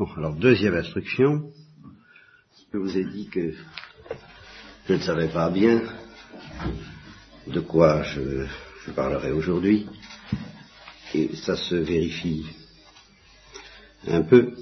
Bon, 0.00 0.08
alors 0.16 0.34
deuxième 0.34 0.76
instruction. 0.76 1.52
Je 2.72 2.78
vous 2.78 2.96
ai 2.96 3.04
dit 3.04 3.28
que 3.28 3.52
je 4.88 4.94
ne 4.94 4.98
savais 4.98 5.28
pas 5.28 5.50
bien 5.50 5.82
de 7.46 7.60
quoi 7.60 8.02
je, 8.04 8.46
parlerai 8.96 9.30
aujourd'hui. 9.30 9.86
Et 11.12 11.36
ça 11.36 11.54
se 11.54 11.74
vérifie 11.74 12.46
un 14.06 14.22
peu, 14.22 14.54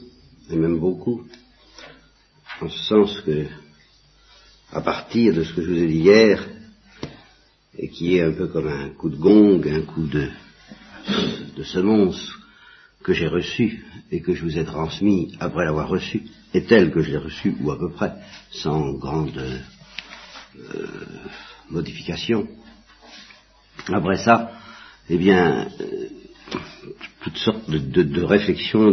et 0.51 0.57
même 0.57 0.81
beaucoup, 0.81 1.25
en 2.61 2.69
ce 2.69 2.89
sens 2.89 3.21
que, 3.21 3.47
à 4.73 4.81
partir 4.81 5.35
de 5.35 5.45
ce 5.45 5.55
que 5.55 5.63
je 5.63 5.71
vous 5.71 5.83
ai 5.85 5.87
dit 5.87 6.01
hier, 6.01 6.49
et 7.77 7.89
qui 7.91 8.17
est 8.17 8.25
un 8.25 8.33
peu 8.33 8.49
comme 8.49 8.67
un 8.67 8.89
coup 8.89 9.09
de 9.09 9.17
gong, 9.17 9.63
un 9.69 9.83
coup 9.83 10.09
de, 10.09 10.31
de 11.57 11.63
semonce 11.63 12.29
que 13.09 13.15
j'ai 13.15 13.27
reçu 13.27 13.83
et 14.11 14.21
que 14.21 14.35
je 14.35 14.43
vous 14.45 14.59
ai 14.59 14.67
transmis 14.67 15.35
après 15.41 15.65
l'avoir 15.65 15.89
reçu, 15.89 16.25
est 16.53 16.69
tel 16.69 16.91
que 16.91 17.01
je 17.01 17.11
l'ai 17.11 17.17
reçu, 17.17 17.57
ou 17.63 17.71
à 17.71 17.79
peu 17.79 17.91
près, 17.91 18.13
sans 18.51 18.93
grande 18.93 19.39
euh, 19.39 20.87
modification. 21.71 22.47
Après 23.87 24.19
ça, 24.19 24.53
eh 25.09 25.17
bien, 25.17 25.69
euh, 25.81 26.09
toutes 27.23 27.39
sortes 27.39 27.71
de, 27.71 28.23
réflexions 28.25 28.93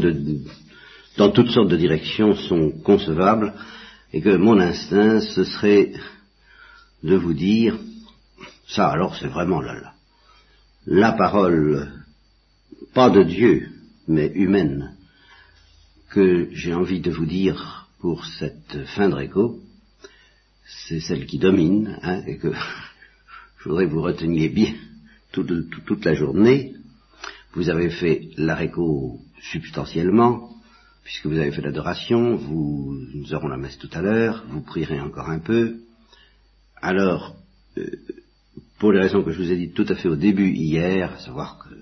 dans 1.18 1.32
toutes 1.32 1.50
sortes 1.50 1.68
de 1.70 1.76
directions 1.76 2.36
sont 2.36 2.72
concevables 2.86 3.54
et 4.14 4.22
que 4.22 4.38
mon 4.38 4.58
instinct, 4.62 5.20
ce 5.20 5.44
serait 5.44 5.92
de 7.04 7.16
vous 7.18 7.34
dire, 7.34 7.78
ça 8.66 8.88
alors 8.88 9.14
c'est 9.18 9.28
vraiment 9.28 9.60
la, 9.60 9.94
la 10.86 11.12
parole, 11.12 11.92
pas 12.94 13.10
de 13.10 13.24
Dieu, 13.24 13.75
mais 14.08 14.32
humaine, 14.34 14.96
que 16.10 16.50
j'ai 16.52 16.74
envie 16.74 17.02
de 17.02 17.12
vous 17.12 17.26
dire 17.26 17.88
pour 18.00 18.26
cette 18.26 18.86
fin 18.96 19.10
de 19.10 19.16
réco, 19.16 19.60
c'est 20.88 21.00
celle 21.00 21.26
qui 21.26 21.40
domine, 21.40 22.00
hein, 22.04 22.22
et 22.28 22.38
que 22.38 22.52
je 23.60 23.70
voudrais 23.70 23.86
que 23.86 23.92
vous 23.92 24.02
reteniez 24.02 24.50
bien 24.50 24.74
toute, 25.32 25.70
toute, 25.86 26.06
la 26.06 26.14
journée. 26.14 26.74
Vous 27.54 27.70
avez 27.70 27.90
fait 27.90 28.30
la 28.38 28.58
substantiellement, 29.42 30.56
puisque 31.04 31.28
vous 31.28 31.38
avez 31.38 31.52
fait 31.52 31.62
l'adoration, 31.62 32.36
vous, 32.36 32.98
nous 33.14 33.34
aurons 33.34 33.48
la 33.48 33.58
messe 33.58 33.78
tout 33.78 33.90
à 33.94 34.02
l'heure, 34.02 34.46
vous 34.50 34.62
prierez 34.62 35.00
encore 35.00 35.30
un 35.30 35.40
peu. 35.40 35.78
Alors, 36.82 37.36
euh, 37.78 37.88
pour 38.80 38.92
les 38.92 39.00
raisons 39.00 39.24
que 39.24 39.32
je 39.32 39.42
vous 39.42 39.52
ai 39.52 39.56
dites 39.56 39.74
tout 39.74 39.86
à 39.88 39.96
fait 39.96 40.10
au 40.10 40.16
début 40.16 40.50
hier, 40.50 41.14
à 41.14 41.20
savoir 41.20 41.60
que 41.60 41.76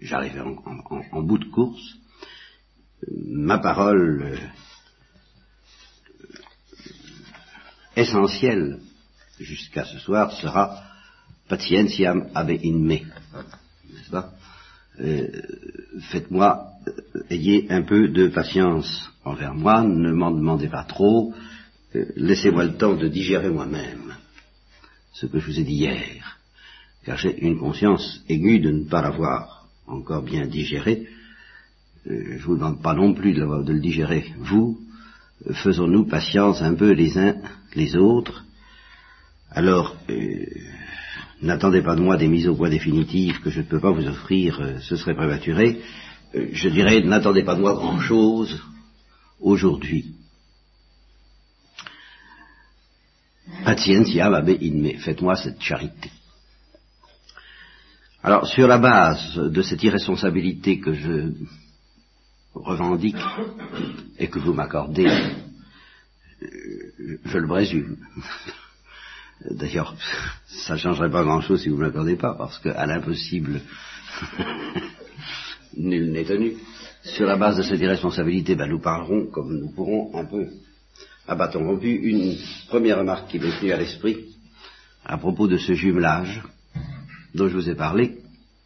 j'arrivais 0.00 0.40
en, 0.40 0.56
en, 0.66 1.02
en, 1.12 1.22
bout 1.22 1.38
de 1.38 1.50
course, 1.50 1.96
ma 3.10 3.58
parole 3.58 4.22
euh, 4.22 4.36
essentielle 7.96 8.80
jusqu'à 9.38 9.84
ce 9.84 9.98
soir 9.98 10.32
sera 10.32 10.82
patientiam 11.48 12.28
abe 12.34 12.50
in 12.62 12.78
me, 12.78 12.98
n'est-ce 12.98 14.10
pas? 14.10 14.32
Euh, 15.00 15.28
Faites-moi, 16.10 16.70
euh, 16.86 17.22
ayez 17.30 17.70
un 17.70 17.82
peu 17.82 18.08
de 18.08 18.28
patience 18.28 19.10
envers 19.24 19.54
moi, 19.54 19.82
ne 19.82 20.12
m'en 20.12 20.30
demandez 20.30 20.68
pas 20.68 20.84
trop, 20.84 21.34
euh, 21.94 22.04
laissez-moi 22.16 22.64
le 22.64 22.76
temps 22.76 22.94
de 22.94 23.08
digérer 23.08 23.50
moi-même 23.50 24.14
ce 25.12 25.26
que 25.26 25.38
je 25.38 25.46
vous 25.46 25.60
ai 25.60 25.64
dit 25.64 25.74
hier, 25.74 26.38
car 27.04 27.18
j'ai 27.18 27.36
une 27.40 27.58
conscience 27.58 28.22
aiguë 28.28 28.60
de 28.60 28.70
ne 28.70 28.84
pas 28.84 29.02
l'avoir 29.02 29.59
encore 29.90 30.22
bien 30.22 30.46
digéré. 30.46 31.06
Euh, 32.06 32.38
je 32.38 32.44
vous 32.44 32.56
demande 32.56 32.82
pas 32.82 32.94
non 32.94 33.12
plus 33.14 33.34
de, 33.34 33.42
le 33.42 33.80
digérer, 33.80 34.32
vous. 34.38 34.78
Faisons-nous 35.52 36.06
patience 36.06 36.62
un 36.62 36.74
peu 36.74 36.92
les 36.92 37.18
uns 37.18 37.36
les 37.74 37.96
autres. 37.96 38.44
Alors, 39.50 39.96
euh, 40.08 40.46
n'attendez 41.42 41.82
pas 41.82 41.96
de 41.96 42.00
moi 42.00 42.16
des 42.16 42.28
mises 42.28 42.48
au 42.48 42.54
point 42.54 42.70
définitives 42.70 43.40
que 43.40 43.50
je 43.50 43.60
ne 43.60 43.66
peux 43.66 43.80
pas 43.80 43.90
vous 43.90 44.06
offrir, 44.06 44.60
euh, 44.60 44.78
ce 44.80 44.96
serait 44.96 45.14
prématuré. 45.14 45.80
Euh, 46.34 46.48
je 46.52 46.68
dirais, 46.68 47.00
n'attendez 47.00 47.42
pas 47.42 47.54
de 47.54 47.60
moi 47.60 47.74
grand-chose 47.74 48.62
aujourd'hui. 49.40 50.14
Patientia 53.64 54.26
in 54.28 54.82
me, 54.82 54.98
faites-moi 54.98 55.34
cette 55.36 55.60
charité. 55.60 56.10
Alors, 58.22 58.46
sur 58.46 58.68
la 58.68 58.76
base 58.76 59.36
de 59.36 59.62
cette 59.62 59.82
irresponsabilité 59.82 60.78
que 60.78 60.92
je 60.92 61.32
revendique 62.52 63.16
et 64.18 64.28
que 64.28 64.38
vous 64.38 64.52
m'accordez, 64.52 65.08
je 67.24 67.38
le 67.38 67.48
présume. 67.48 67.96
D'ailleurs, 69.50 69.96
ça 70.48 70.74
ne 70.74 70.78
changerait 70.78 71.10
pas 71.10 71.22
grand-chose 71.22 71.62
si 71.62 71.70
vous 71.70 71.78
ne 71.78 71.84
l'accordez 71.84 72.16
pas, 72.16 72.34
parce 72.34 72.58
qu'à 72.58 72.84
l'impossible, 72.84 73.62
nul 75.78 76.12
n'est 76.12 76.24
tenu. 76.24 76.56
Sur 77.02 77.24
la 77.24 77.36
base 77.36 77.56
de 77.56 77.62
cette 77.62 77.80
irresponsabilité, 77.80 78.54
ben, 78.54 78.68
nous 78.68 78.80
parlerons, 78.80 79.28
comme 79.28 79.58
nous 79.58 79.70
pourrons, 79.70 80.14
un 80.14 80.26
peu 80.26 80.46
à 81.26 81.34
bâton 81.36 81.64
rompu, 81.64 81.88
une 81.90 82.36
première 82.68 82.98
remarque 82.98 83.30
qui 83.30 83.38
m'est 83.38 83.58
venue 83.58 83.72
à 83.72 83.78
l'esprit 83.78 84.26
à 85.06 85.16
propos 85.16 85.48
de 85.48 85.56
ce 85.56 85.72
jumelage 85.72 86.42
dont 87.34 87.48
je 87.48 87.54
vous 87.54 87.68
ai 87.68 87.74
parlé, 87.74 88.18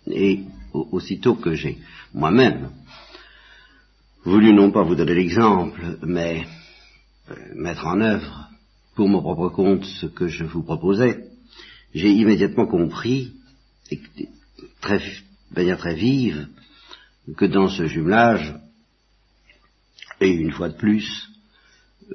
et 0.07 0.41
aussitôt 0.73 1.35
que 1.35 1.55
j'ai 1.55 1.79
moi-même 2.13 2.71
voulu 4.25 4.53
non 4.53 4.71
pas 4.71 4.83
vous 4.83 4.95
donner 4.95 5.15
l'exemple, 5.15 5.99
mais 6.03 6.47
euh, 7.31 7.35
mettre 7.55 7.87
en 7.87 8.01
œuvre 8.01 8.49
pour 8.95 9.09
mon 9.09 9.21
propre 9.21 9.49
compte 9.49 9.85
ce 9.85 10.07
que 10.07 10.29
je 10.29 10.45
vous 10.45 10.63
proposais, 10.63 11.29
j'ai 11.95 12.11
immédiatement 12.11 12.67
compris, 12.67 13.33
et 13.91 14.01
très, 14.81 14.99
de 14.99 15.57
manière 15.57 15.79
très 15.79 15.95
vive, 15.95 16.49
que 17.37 17.45
dans 17.45 17.69
ce 17.69 17.87
jumelage, 17.87 18.55
et 20.21 20.29
une 20.29 20.53
fois 20.53 20.69
de 20.69 20.77
plus, 20.77 21.29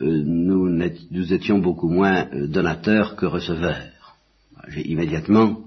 euh, 0.01 0.23
nous, 0.25 0.69
nous, 0.69 1.33
étions 1.33 1.59
beaucoup 1.59 1.89
moins 1.89 2.27
euh, 2.33 2.47
donateurs 2.47 3.15
que 3.15 3.25
receveurs. 3.25 4.15
J'ai 4.67 4.87
immédiatement 4.87 5.63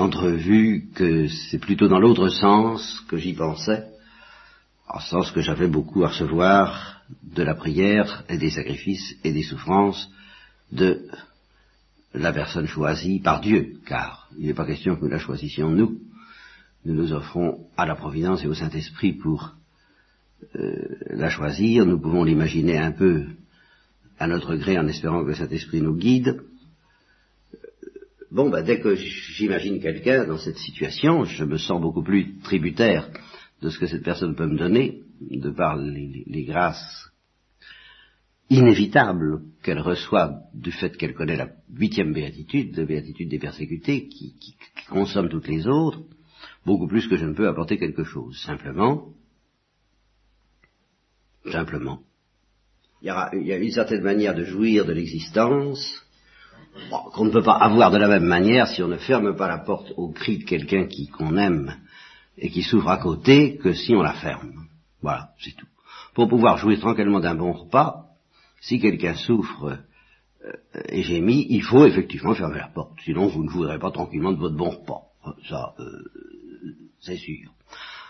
entrevu 0.00 0.88
que 0.94 1.28
c'est 1.28 1.58
plutôt 1.58 1.88
dans 1.88 1.98
l'autre 1.98 2.28
sens 2.28 3.00
que 3.08 3.16
j'y 3.16 3.34
pensais, 3.34 3.86
en 4.88 5.00
sens 5.00 5.30
que 5.30 5.40
j'avais 5.40 5.68
beaucoup 5.68 6.04
à 6.04 6.08
recevoir 6.08 7.02
de 7.22 7.42
la 7.42 7.54
prière 7.54 8.24
et 8.28 8.38
des 8.38 8.50
sacrifices 8.50 9.16
et 9.24 9.32
des 9.32 9.42
souffrances 9.42 10.10
de 10.72 11.08
la 12.14 12.32
personne 12.32 12.66
choisie 12.66 13.20
par 13.20 13.40
Dieu, 13.40 13.78
car 13.86 14.28
il 14.38 14.46
n'est 14.46 14.54
pas 14.54 14.66
question 14.66 14.96
que 14.96 15.02
nous 15.02 15.10
la 15.10 15.18
choisissions 15.18 15.70
nous. 15.70 15.98
Nous 16.84 16.94
nous 16.94 17.12
offrons 17.12 17.66
à 17.76 17.86
la 17.86 17.96
Providence 17.96 18.42
et 18.44 18.46
au 18.46 18.54
Saint-Esprit 18.54 19.12
pour 19.12 19.54
euh, 20.56 20.96
la 21.10 21.28
choisir. 21.28 21.84
Nous 21.84 21.98
pouvons 21.98 22.24
l'imaginer 22.24 22.78
un 22.78 22.92
peu 22.92 23.26
à 24.18 24.26
notre 24.26 24.56
gré 24.56 24.78
en 24.78 24.86
espérant 24.86 25.22
que 25.22 25.30
le 25.30 25.34
Saint-Esprit 25.34 25.82
nous 25.82 25.96
guide. 25.96 26.40
Bon, 28.30 28.50
ben, 28.50 28.62
dès 28.62 28.80
que 28.80 28.94
j'imagine 28.94 29.80
quelqu'un 29.80 30.26
dans 30.26 30.36
cette 30.36 30.58
situation, 30.58 31.24
je 31.24 31.44
me 31.44 31.56
sens 31.56 31.80
beaucoup 31.80 32.02
plus 32.02 32.38
tributaire 32.40 33.10
de 33.62 33.70
ce 33.70 33.78
que 33.78 33.86
cette 33.86 34.04
personne 34.04 34.34
peut 34.34 34.46
me 34.46 34.58
donner, 34.58 35.02
de 35.20 35.50
par 35.50 35.76
les, 35.76 36.44
grâces 36.44 37.10
inévitables 38.50 39.40
qu'elle 39.62 39.80
reçoit 39.80 40.42
du 40.54 40.72
fait 40.72 40.96
qu'elle 40.96 41.14
connaît 41.14 41.36
la 41.36 41.50
huitième 41.72 42.12
béatitude, 42.12 42.76
la 42.76 42.84
béatitude 42.84 43.30
des 43.30 43.38
persécutés, 43.38 44.08
qui, 44.08 44.34
consomme 44.88 45.28
toutes 45.28 45.48
les 45.48 45.66
autres, 45.66 46.02
beaucoup 46.66 46.86
plus 46.86 47.06
que 47.08 47.16
je 47.16 47.26
ne 47.26 47.34
peux 47.34 47.48
apporter 47.48 47.78
quelque 47.78 48.04
chose. 48.04 48.38
Simplement, 48.44 49.08
simplement, 51.50 52.02
il 53.00 53.08
y, 53.08 53.38
il 53.40 53.46
y 53.46 53.52
a 53.52 53.56
une 53.56 53.70
certaine 53.70 54.02
manière 54.02 54.34
de 54.34 54.44
jouir 54.44 54.84
de 54.84 54.92
l'existence 54.92 56.07
bon, 56.90 56.98
qu'on 57.12 57.24
ne 57.24 57.30
peut 57.30 57.42
pas 57.42 57.56
avoir 57.56 57.90
de 57.90 57.98
la 57.98 58.08
même 58.08 58.24
manière 58.24 58.68
si 58.68 58.82
on 58.82 58.88
ne 58.88 58.96
ferme 58.96 59.36
pas 59.36 59.48
la 59.48 59.58
porte 59.58 59.92
au 59.96 60.10
cri 60.10 60.38
de 60.38 60.44
quelqu'un 60.44 60.86
qui 60.86 61.08
qu'on 61.08 61.36
aime 61.36 61.76
et 62.36 62.50
qui 62.50 62.62
s'ouvre 62.62 62.90
à 62.90 62.98
côté 62.98 63.56
que 63.56 63.72
si 63.72 63.94
on 63.94 64.02
la 64.02 64.14
ferme. 64.14 64.66
Voilà, 65.02 65.30
c'est 65.40 65.56
tout. 65.56 65.66
Pour 66.14 66.28
pouvoir 66.28 66.58
jouir 66.58 66.80
tranquillement 66.80 67.20
d'un 67.20 67.34
bon 67.34 67.52
repas, 67.52 68.06
si 68.60 68.80
quelqu'un 68.80 69.14
souffre 69.14 69.78
euh, 70.44 70.52
et 70.88 71.02
gémit, 71.02 71.46
il 71.50 71.62
faut 71.62 71.86
effectivement 71.86 72.34
fermer 72.34 72.58
la 72.58 72.68
porte. 72.68 72.98
Sinon, 73.04 73.28
vous 73.28 73.44
ne 73.44 73.50
voudrez 73.50 73.78
pas 73.78 73.90
tranquillement 73.90 74.32
de 74.32 74.38
votre 74.38 74.56
bon 74.56 74.70
repas. 74.70 75.02
Ça, 75.48 75.74
euh, 75.78 76.04
c'est 77.00 77.16
sûr. 77.16 77.50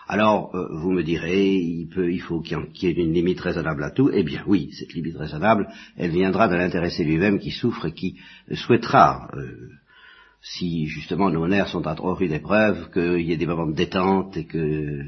Alors, 0.08 0.55
euh, 0.55 0.69
vous 0.72 0.90
me 0.90 1.02
direz, 1.02 1.55
il, 1.55 1.88
peut, 1.88 2.10
il 2.10 2.20
faut 2.20 2.40
qu'il 2.40 2.56
y, 2.56 2.87
ait 2.87 2.93
une 2.93 3.12
limite 3.12 3.40
raisonnable 3.40 3.84
à 3.84 3.90
tout. 3.90 4.10
Eh 4.12 4.22
bien, 4.22 4.43
oui, 4.46 4.70
cette 4.72 4.94
limite 4.94 5.16
raisonnable, 5.16 5.69
elle 5.96 6.10
viendra 6.10 6.49
de 6.49 6.56
l'intéressé 6.56 7.05
lui-même 7.05 7.38
qui 7.38 7.50
souffre 7.50 7.87
et 7.87 7.93
qui 7.93 8.16
souhaitera 8.55 9.28
si 10.40 10.87
justement 10.87 11.31
nos 11.31 11.46
nerfs 11.46 11.69
sont 11.69 11.87
à 11.87 11.94
trop 11.94 12.14
rude 12.14 12.32
épreuve, 12.32 12.90
qu'il 12.90 13.20
y 13.22 13.32
ait 13.32 13.37
des 13.37 13.46
moments 13.46 13.66
de 13.66 13.75
détente 13.75 14.37
et 14.37 14.44
que 14.44 15.02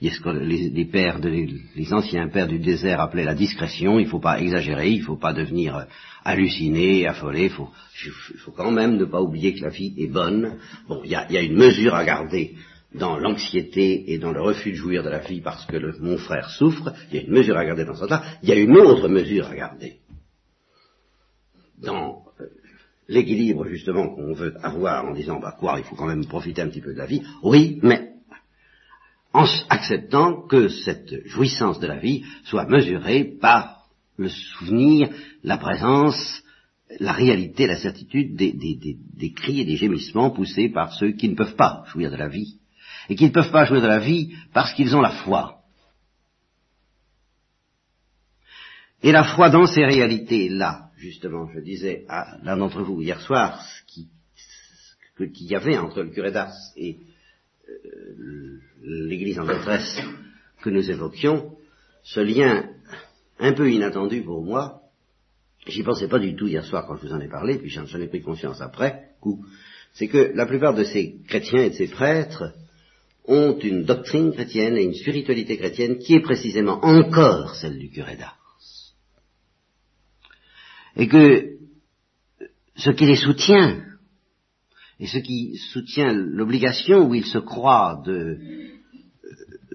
Il 0.00 0.06
y 0.06 0.10
a 0.10 0.14
ce 0.14 0.20
que 0.20 0.30
les, 0.30 0.84
pères 0.84 1.20
de, 1.20 1.28
les, 1.28 1.92
anciens 1.92 2.28
pères 2.28 2.46
du 2.46 2.60
désert 2.60 3.00
appelaient 3.00 3.24
la 3.24 3.34
discrétion. 3.34 3.98
Il 3.98 4.04
ne 4.04 4.10
faut 4.10 4.20
pas 4.20 4.40
exagérer, 4.40 4.90
il 4.90 5.00
ne 5.00 5.04
faut 5.04 5.16
pas 5.16 5.32
devenir 5.32 5.76
euh, 5.76 5.84
halluciné, 6.24 7.06
affolé. 7.06 7.44
Il 7.44 7.50
faut, 7.50 7.70
faut, 8.44 8.52
quand 8.52 8.70
même 8.70 8.96
ne 8.96 9.04
pas 9.04 9.20
oublier 9.20 9.54
que 9.54 9.62
la 9.62 9.70
vie 9.70 9.94
est 9.98 10.06
bonne. 10.06 10.58
Bon, 10.88 11.00
il 11.04 11.10
y 11.10 11.16
a, 11.16 11.30
y 11.32 11.36
a, 11.36 11.42
une 11.42 11.56
mesure 11.56 11.94
à 11.94 12.04
garder 12.04 12.54
dans 12.94 13.18
l'anxiété 13.18 14.12
et 14.12 14.18
dans 14.18 14.32
le 14.32 14.40
refus 14.40 14.70
de 14.70 14.76
jouir 14.76 15.02
de 15.02 15.10
la 15.10 15.18
vie 15.18 15.40
parce 15.40 15.66
que 15.66 15.76
le, 15.76 15.94
mon 16.00 16.16
frère 16.16 16.50
souffre. 16.50 16.92
Il 17.10 17.16
y 17.16 17.18
a 17.18 17.22
une 17.22 17.32
mesure 17.32 17.56
à 17.56 17.64
garder 17.64 17.84
dans 17.84 17.94
ce 17.94 18.00
sens-là. 18.00 18.24
Il 18.42 18.48
y 18.48 18.52
a 18.52 18.56
une 18.56 18.76
autre 18.76 19.08
mesure 19.08 19.46
à 19.46 19.54
garder 19.54 19.98
dans 21.80 22.24
euh, 22.40 22.46
l'équilibre 23.08 23.66
justement 23.68 24.08
qu'on 24.08 24.32
veut 24.32 24.54
avoir 24.62 25.04
en 25.04 25.12
disant 25.12 25.38
bah 25.38 25.56
quoi, 25.58 25.78
il 25.78 25.84
faut 25.84 25.96
quand 25.96 26.06
même 26.06 26.26
profiter 26.26 26.62
un 26.62 26.68
petit 26.68 26.80
peu 26.80 26.92
de 26.92 26.98
la 26.98 27.06
vie. 27.06 27.22
Oui, 27.42 27.78
mais 27.82 28.12
en 29.32 29.46
acceptant 29.68 30.46
que 30.46 30.68
cette 30.68 31.26
jouissance 31.26 31.80
de 31.80 31.86
la 31.86 31.98
vie 31.98 32.24
soit 32.44 32.66
mesurée 32.66 33.24
par 33.24 33.86
le 34.16 34.28
souvenir, 34.28 35.10
la 35.44 35.58
présence, 35.58 36.42
la 36.98 37.12
réalité, 37.12 37.66
la 37.66 37.76
certitude 37.76 38.34
des, 38.34 38.52
des, 38.52 39.32
cris 39.32 39.60
et 39.60 39.64
des 39.64 39.76
gémissements 39.76 40.30
poussés 40.30 40.70
par 40.70 40.92
ceux 40.94 41.12
qui 41.12 41.28
ne 41.28 41.34
peuvent 41.34 41.56
pas 41.56 41.84
jouir 41.92 42.10
de 42.10 42.16
la 42.16 42.28
vie, 42.28 42.56
et 43.08 43.16
qui 43.16 43.24
ne 43.24 43.30
peuvent 43.30 43.50
pas 43.50 43.64
jouir 43.64 43.80
de 43.80 43.86
la 43.86 44.00
vie 44.00 44.34
parce 44.52 44.72
qu'ils 44.74 44.94
ont 44.94 45.00
la 45.00 45.10
foi. 45.10 45.58
Et 49.02 49.12
la 49.12 49.24
foi 49.24 49.48
dans 49.48 49.66
ces 49.66 49.84
réalités-là, 49.84 50.90
justement, 50.96 51.48
je 51.54 51.60
disais 51.60 52.04
à 52.08 52.36
l'un 52.42 52.56
d'entre 52.56 52.82
vous 52.82 53.00
hier 53.00 53.20
soir, 53.20 53.62
ce 53.62 53.84
qu'il 55.24 55.46
y 55.46 55.54
avait 55.54 55.78
entre 55.78 56.02
le 56.02 56.10
curé 56.10 56.32
d'Ars 56.32 56.52
et 56.76 56.98
euh, 57.68 58.60
l'église 58.82 59.38
en 59.38 59.46
détresse 59.46 60.00
que 60.62 60.70
nous 60.70 60.90
évoquions, 60.90 61.56
ce 62.02 62.20
lien 62.20 62.70
un 63.38 63.52
peu 63.52 63.70
inattendu 63.70 64.22
pour 64.22 64.42
moi, 64.42 64.82
j'y 65.66 65.84
pensais 65.84 66.08
pas 66.08 66.18
du 66.18 66.34
tout 66.34 66.48
hier 66.48 66.64
soir 66.64 66.86
quand 66.86 66.96
je 66.96 67.06
vous 67.06 67.12
en 67.12 67.20
ai 67.20 67.28
parlé, 67.28 67.58
puis 67.58 67.70
j'en 67.70 67.84
ai 67.84 68.08
pris 68.08 68.22
conscience 68.22 68.60
après, 68.60 69.10
coup, 69.20 69.44
c'est 69.92 70.08
que 70.08 70.32
la 70.34 70.46
plupart 70.46 70.74
de 70.74 70.84
ces 70.84 71.20
chrétiens 71.28 71.62
et 71.62 71.70
de 71.70 71.74
ces 71.74 71.88
prêtres 71.88 72.52
ont 73.28 73.58
une 73.58 73.84
doctrine 73.84 74.32
chrétienne 74.32 74.76
et 74.76 74.82
une 74.82 74.94
spiritualité 74.94 75.58
chrétienne 75.58 75.98
qui 75.98 76.14
est 76.14 76.22
précisément 76.22 76.84
encore 76.84 77.54
celle 77.54 77.78
du 77.78 77.90
curé 77.90 78.16
d'Ars. 78.16 78.36
Et 80.96 81.06
que 81.06 81.58
ce 82.76 82.90
qui 82.90 83.06
les 83.06 83.16
soutient, 83.16 83.84
et 84.98 85.06
ce 85.06 85.18
qui 85.18 85.56
soutient 85.72 86.12
l'obligation 86.12 87.06
où 87.06 87.14
ils 87.14 87.26
se 87.26 87.38
croient 87.38 88.02
de, 88.04 88.38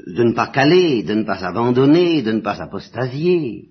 de 0.08 0.24
ne 0.24 0.34
pas 0.34 0.48
caler, 0.48 1.04
de 1.04 1.14
ne 1.14 1.24
pas 1.24 1.46
abandonner, 1.46 2.22
de 2.24 2.32
ne 2.32 2.42
pas 2.42 2.62
apostasier. 2.62 3.70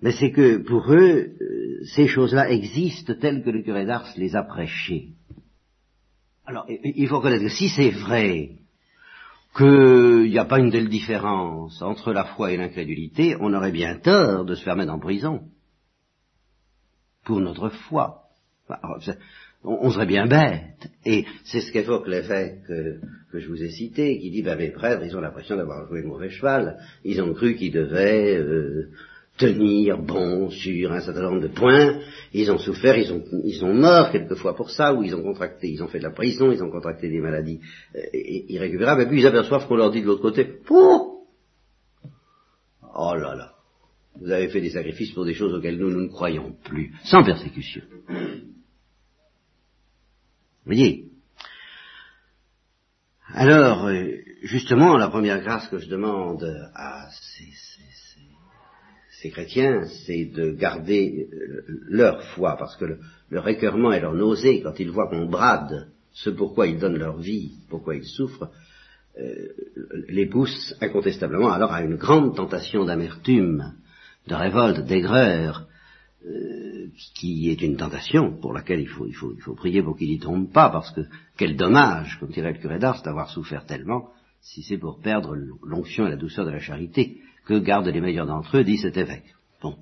Mais 0.00 0.12
c'est 0.12 0.30
que 0.30 0.58
pour 0.58 0.92
eux, 0.92 1.32
euh, 1.40 1.84
ces 1.94 2.06
choses-là 2.06 2.50
existent 2.50 3.14
telles 3.14 3.42
que 3.42 3.50
le 3.50 3.62
curé 3.62 3.84
d'Ars 3.86 4.12
les 4.16 4.36
a 4.36 4.44
prêchées. 4.44 5.17
Alors, 6.48 6.64
il 6.68 7.06
faut 7.08 7.18
reconnaître 7.18 7.44
que 7.44 7.50
si 7.50 7.68
c'est 7.68 7.90
vrai 7.90 8.52
qu'il 9.54 10.30
n'y 10.30 10.38
a 10.38 10.46
pas 10.46 10.58
une 10.58 10.72
telle 10.72 10.88
différence 10.88 11.82
entre 11.82 12.10
la 12.14 12.24
foi 12.24 12.52
et 12.52 12.56
l'incrédulité, 12.56 13.36
on 13.38 13.52
aurait 13.52 13.70
bien 13.70 13.98
tort 13.98 14.46
de 14.46 14.54
se 14.54 14.64
faire 14.64 14.74
mettre 14.74 14.92
en 14.92 14.98
prison 14.98 15.42
pour 17.26 17.40
notre 17.40 17.68
foi 17.68 18.22
on, 19.64 19.90
serait 19.90 20.06
bien 20.06 20.26
bête. 20.26 20.90
Et 21.04 21.24
c'est 21.44 21.60
ce 21.60 21.72
qu'évoque 21.72 22.06
l'évêque 22.06 22.62
que, 22.66 23.00
que, 23.32 23.40
je 23.40 23.48
vous 23.48 23.62
ai 23.62 23.70
cité, 23.70 24.18
qui 24.18 24.30
dit, 24.30 24.42
ben, 24.42 24.56
mes 24.56 24.70
prêtres, 24.70 25.02
ils 25.04 25.16
ont 25.16 25.20
l'impression 25.20 25.56
d'avoir 25.56 25.86
joué 25.88 26.02
le 26.02 26.08
mauvais 26.08 26.30
cheval. 26.30 26.78
Ils 27.04 27.20
ont 27.20 27.34
cru 27.34 27.54
qu'ils 27.54 27.72
devaient 27.72 28.36
euh, 28.36 28.90
tenir 29.38 29.98
bon 29.98 30.50
sur 30.50 30.92
un 30.92 31.00
certain 31.00 31.22
nombre 31.22 31.40
de 31.40 31.48
points. 31.48 32.00
Ils 32.32 32.50
ont 32.50 32.58
souffert, 32.58 32.98
ils 32.98 33.12
ont, 33.12 33.22
ils 33.44 33.64
ont 33.64 33.72
mort 33.72 34.10
quelquefois 34.10 34.54
pour 34.54 34.70
ça, 34.70 34.92
ou 34.92 35.02
ils 35.02 35.14
ont 35.14 35.22
contracté, 35.22 35.68
ils 35.68 35.82
ont 35.82 35.88
fait 35.88 35.98
de 35.98 36.04
la 36.04 36.10
prison, 36.10 36.52
ils 36.52 36.62
ont 36.62 36.70
contracté 36.70 37.08
des 37.08 37.20
maladies 37.20 37.60
euh, 37.94 38.00
irrécupérables, 38.12 39.02
et 39.02 39.06
puis 39.06 39.20
ils 39.20 39.26
aperçoivent 39.26 39.66
qu'on 39.66 39.76
leur 39.76 39.90
dit 39.90 40.02
de 40.02 40.06
l'autre 40.06 40.22
côté, 40.22 40.44
Pouh! 40.44 41.24
Oh 43.00 43.14
là 43.14 43.36
là, 43.36 43.52
vous 44.20 44.30
avez 44.30 44.48
fait 44.48 44.60
des 44.60 44.70
sacrifices 44.70 45.12
pour 45.12 45.24
des 45.24 45.34
choses 45.34 45.54
auxquelles 45.54 45.78
nous, 45.78 45.90
nous 45.90 46.02
ne 46.02 46.08
croyons 46.08 46.56
plus, 46.64 46.92
sans 47.04 47.22
persécution. 47.22 47.82
Voyez? 50.66 51.04
Alors, 53.32 53.86
euh, 53.86 54.06
justement, 54.42 54.96
la 54.96 55.08
première 55.08 55.40
grâce 55.42 55.68
que 55.68 55.78
je 55.78 55.88
demande 55.88 56.42
à 56.74 57.08
ces, 57.10 57.52
chrétiens, 59.30 59.84
c'est 60.06 60.26
de 60.26 60.52
garder 60.52 61.28
euh, 61.32 61.64
leur 61.88 62.22
foi, 62.22 62.56
parce 62.56 62.76
que 62.76 62.84
le, 62.84 62.98
leur 63.30 63.46
écœurement 63.48 63.92
et 63.92 64.00
leur 64.00 64.14
nausée, 64.14 64.62
quand 64.62 64.78
ils 64.78 64.90
voient 64.90 65.08
qu'on 65.08 65.26
brade 65.26 65.88
ce 66.12 66.30
pourquoi 66.30 66.66
ils 66.66 66.78
donnent 66.78 66.98
leur 66.98 67.18
vie, 67.18 67.52
pourquoi 67.68 67.96
ils 67.96 68.04
souffrent, 68.04 68.50
euh, 69.18 69.48
les 70.08 70.26
pousse 70.26 70.74
incontestablement 70.80 71.52
alors 71.52 71.72
à 71.72 71.82
une 71.82 71.96
grande 71.96 72.36
tentation 72.36 72.84
d'amertume, 72.84 73.74
de 74.26 74.34
révolte, 74.34 74.86
d'aigreur, 74.86 75.66
euh, 76.26 76.86
qui 77.14 77.50
est 77.50 77.62
une 77.62 77.76
tentation 77.76 78.36
pour 78.40 78.52
laquelle 78.52 78.80
il 78.80 78.88
faut, 78.88 79.06
il 79.06 79.14
faut, 79.14 79.54
prier 79.54 79.82
pour 79.82 79.96
qu'il 79.96 80.08
n'y 80.08 80.18
tombe 80.18 80.52
pas, 80.52 80.70
parce 80.70 80.92
que 80.92 81.02
quel 81.36 81.56
dommage, 81.56 82.18
comme 82.18 82.30
dirait 82.30 82.52
le 82.52 82.58
curé 82.58 82.78
d'Ars, 82.78 83.02
d'avoir 83.02 83.30
souffert 83.30 83.66
tellement, 83.66 84.10
si 84.40 84.62
c'est 84.62 84.78
pour 84.78 85.00
perdre 85.00 85.36
l'onction 85.64 86.06
et 86.06 86.10
la 86.10 86.16
douceur 86.16 86.44
de 86.44 86.50
la 86.50 86.60
charité, 86.60 87.18
que 87.48 87.58
gardent 87.58 87.88
les 87.88 88.02
meilleurs 88.02 88.26
d'entre 88.26 88.58
eux, 88.58 88.64
dit 88.64 88.76
cet 88.76 88.98
évêque. 88.98 89.34
Bon. 89.62 89.78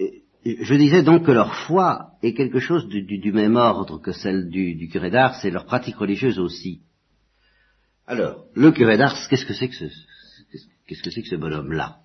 je 0.00 0.74
disais 0.74 1.02
donc 1.02 1.26
que 1.26 1.32
leur 1.32 1.54
foi 1.66 2.12
est 2.22 2.32
quelque 2.32 2.60
chose 2.60 2.88
du, 2.88 3.30
même 3.32 3.56
ordre 3.56 3.98
que 3.98 4.12
celle 4.12 4.48
du, 4.48 4.88
curé 4.88 5.10
d'Ars 5.10 5.44
et 5.44 5.50
leur 5.50 5.66
pratique 5.66 5.96
religieuse 5.96 6.38
aussi. 6.38 6.80
Alors, 8.06 8.46
le 8.54 8.72
curé 8.72 8.96
d'Ars, 8.96 9.28
qu'est-ce 9.28 9.44
que 9.44 9.52
c'est 9.52 9.68
que 9.68 9.74
ce, 9.74 9.84
qu'est-ce 10.86 11.02
que 11.02 11.10
c'est 11.10 11.20
que 11.20 11.28
ce 11.28 11.36
bonhomme-là? 11.36 11.98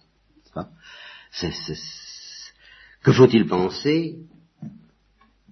C'est, 1.31 1.53
que 3.03 3.13
faut-il 3.13 3.47
penser 3.47 4.17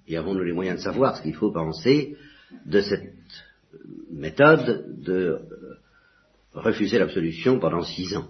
Et 0.08 0.18
avons-nous 0.18 0.44
les 0.44 0.54
moyens 0.54 0.80
de 0.80 0.84
savoir 0.84 1.16
ce 1.16 1.22
qu'il 1.22 1.36
faut 1.36 1.52
penser 1.52 2.18
de 2.66 2.82
cette 2.82 3.14
méthode 4.12 5.02
de 5.02 5.40
refuser 6.54 7.00
l'absolution 7.00 7.58
pendant 7.58 7.84
six 7.84 8.18
ans? 8.18 8.28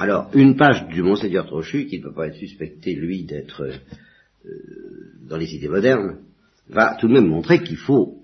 Alors, 0.00 0.30
une 0.32 0.56
page 0.56 0.88
du 0.88 1.02
Monseigneur 1.02 1.44
Trochu, 1.44 1.84
qui 1.84 1.98
ne 1.98 2.04
peut 2.04 2.14
pas 2.14 2.28
être 2.28 2.38
suspecté, 2.38 2.94
lui, 2.94 3.24
d'être 3.24 3.68
euh, 4.46 4.50
dans 5.28 5.36
les 5.36 5.54
idées 5.54 5.68
modernes, 5.68 6.20
va 6.70 6.96
tout 6.98 7.06
de 7.06 7.12
même 7.12 7.26
montrer 7.26 7.62
qu'il 7.62 7.76
faut, 7.76 8.22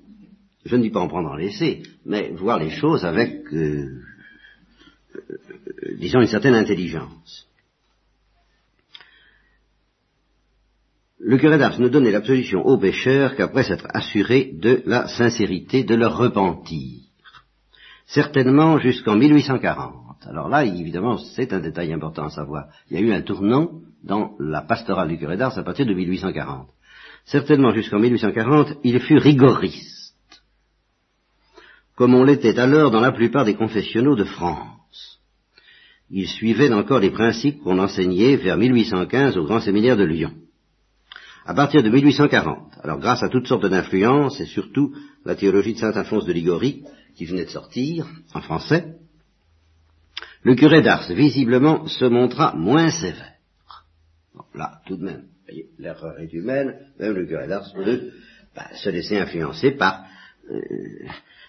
je 0.64 0.74
ne 0.74 0.80
dis 0.80 0.88
pas 0.88 1.00
en 1.00 1.08
prendre 1.08 1.28
en 1.28 1.36
laisser, 1.36 1.82
mais 2.06 2.30
voir 2.30 2.58
les 2.58 2.70
choses 2.70 3.04
avec, 3.04 3.52
euh, 3.52 4.00
disons, 5.98 6.22
une 6.22 6.28
certaine 6.28 6.54
intelligence. 6.54 7.46
le 11.18 11.38
curé 11.38 11.58
d'Ars 11.58 11.80
ne 11.80 11.88
donnait 11.88 12.12
l'absolution 12.12 12.64
aux 12.64 12.78
pécheurs 12.78 13.34
qu'après 13.34 13.64
s'être 13.64 13.88
assuré 13.92 14.52
de 14.54 14.82
la 14.86 15.08
sincérité 15.08 15.82
de 15.82 15.96
leur 15.96 16.16
repentir. 16.16 17.00
Certainement 18.06 18.78
jusqu'en 18.78 19.16
1840. 19.16 20.05
Alors 20.28 20.48
là, 20.48 20.64
évidemment, 20.64 21.18
c'est 21.18 21.52
un 21.52 21.60
détail 21.60 21.92
important 21.92 22.24
à 22.24 22.30
savoir. 22.30 22.66
Il 22.90 22.98
y 22.98 23.00
a 23.00 23.02
eu 23.02 23.12
un 23.12 23.22
tournant 23.22 23.70
dans 24.02 24.32
la 24.38 24.62
pastorale 24.62 25.08
du 25.08 25.18
curé 25.18 25.36
d'Ars 25.36 25.56
à 25.56 25.62
partir 25.62 25.86
de 25.86 25.94
1840. 25.94 26.68
Certainement 27.24 27.72
jusqu'en 27.72 27.98
1840, 27.98 28.78
il 28.84 29.00
fut 29.00 29.18
rigoriste, 29.18 30.14
comme 31.96 32.14
on 32.14 32.24
l'était 32.24 32.58
alors 32.58 32.90
dans 32.90 33.00
la 33.00 33.12
plupart 33.12 33.44
des 33.44 33.54
confessionnaux 33.54 34.16
de 34.16 34.24
France. 34.24 35.20
Il 36.08 36.28
suivait 36.28 36.72
encore 36.72 37.00
les 37.00 37.10
principes 37.10 37.60
qu'on 37.62 37.80
enseignait 37.80 38.36
vers 38.36 38.56
1815 38.56 39.36
au 39.36 39.44
grand 39.44 39.60
séminaire 39.60 39.96
de 39.96 40.04
Lyon 40.04 40.32
à 41.46 41.54
partir 41.54 41.82
de 41.82 41.88
1840. 41.88 42.78
Alors 42.82 42.98
grâce 42.98 43.22
à 43.22 43.28
toutes 43.28 43.46
sortes 43.46 43.66
d'influences 43.66 44.40
et 44.40 44.46
surtout 44.46 44.92
la 45.24 45.36
théologie 45.36 45.74
de 45.74 45.78
saint 45.78 45.92
Alphonse 45.92 46.26
de 46.26 46.32
Ligorie 46.32 46.82
qui 47.14 47.24
venait 47.24 47.44
de 47.44 47.50
sortir 47.50 48.06
en 48.34 48.40
français, 48.40 48.96
le 50.46 50.54
curé 50.54 50.80
d'Ars 50.80 51.12
visiblement 51.12 51.88
se 51.88 52.04
montra 52.04 52.54
moins 52.54 52.88
sévère. 52.88 53.34
là, 54.54 54.80
tout 54.86 54.96
de 54.96 55.02
même, 55.02 55.24
l'erreur 55.76 56.20
est 56.20 56.32
humaine, 56.32 56.72
même 57.00 57.14
le 57.14 57.26
curé 57.26 57.48
d'Ars 57.48 57.72
peut 57.74 58.12
bah, 58.54 58.68
se 58.74 58.88
laisser 58.88 59.18
influencer 59.18 59.72
par 59.72 60.04
euh, 60.48 60.60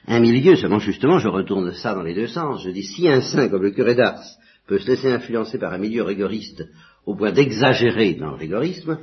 un 0.07 0.19
milieu. 0.19 0.55
Seulement 0.55 0.79
justement, 0.79 1.19
je 1.19 1.27
retourne 1.27 1.73
ça 1.73 1.93
dans 1.93 2.01
les 2.01 2.15
deux 2.15 2.25
sens. 2.25 2.63
Je 2.63 2.71
dis, 2.71 2.81
si 2.81 3.07
un 3.07 3.21
saint 3.21 3.49
comme 3.49 3.61
le 3.61 3.69
curé 3.69 3.93
d'Ars 3.93 4.23
peut 4.65 4.79
se 4.79 4.87
laisser 4.87 5.11
influencer 5.11 5.59
par 5.59 5.73
un 5.73 5.77
milieu 5.77 6.01
rigoriste 6.01 6.63
au 7.05 7.13
point 7.13 7.31
d'exagérer 7.31 8.15
dans 8.15 8.31
le 8.31 8.37
rigorisme, 8.37 8.97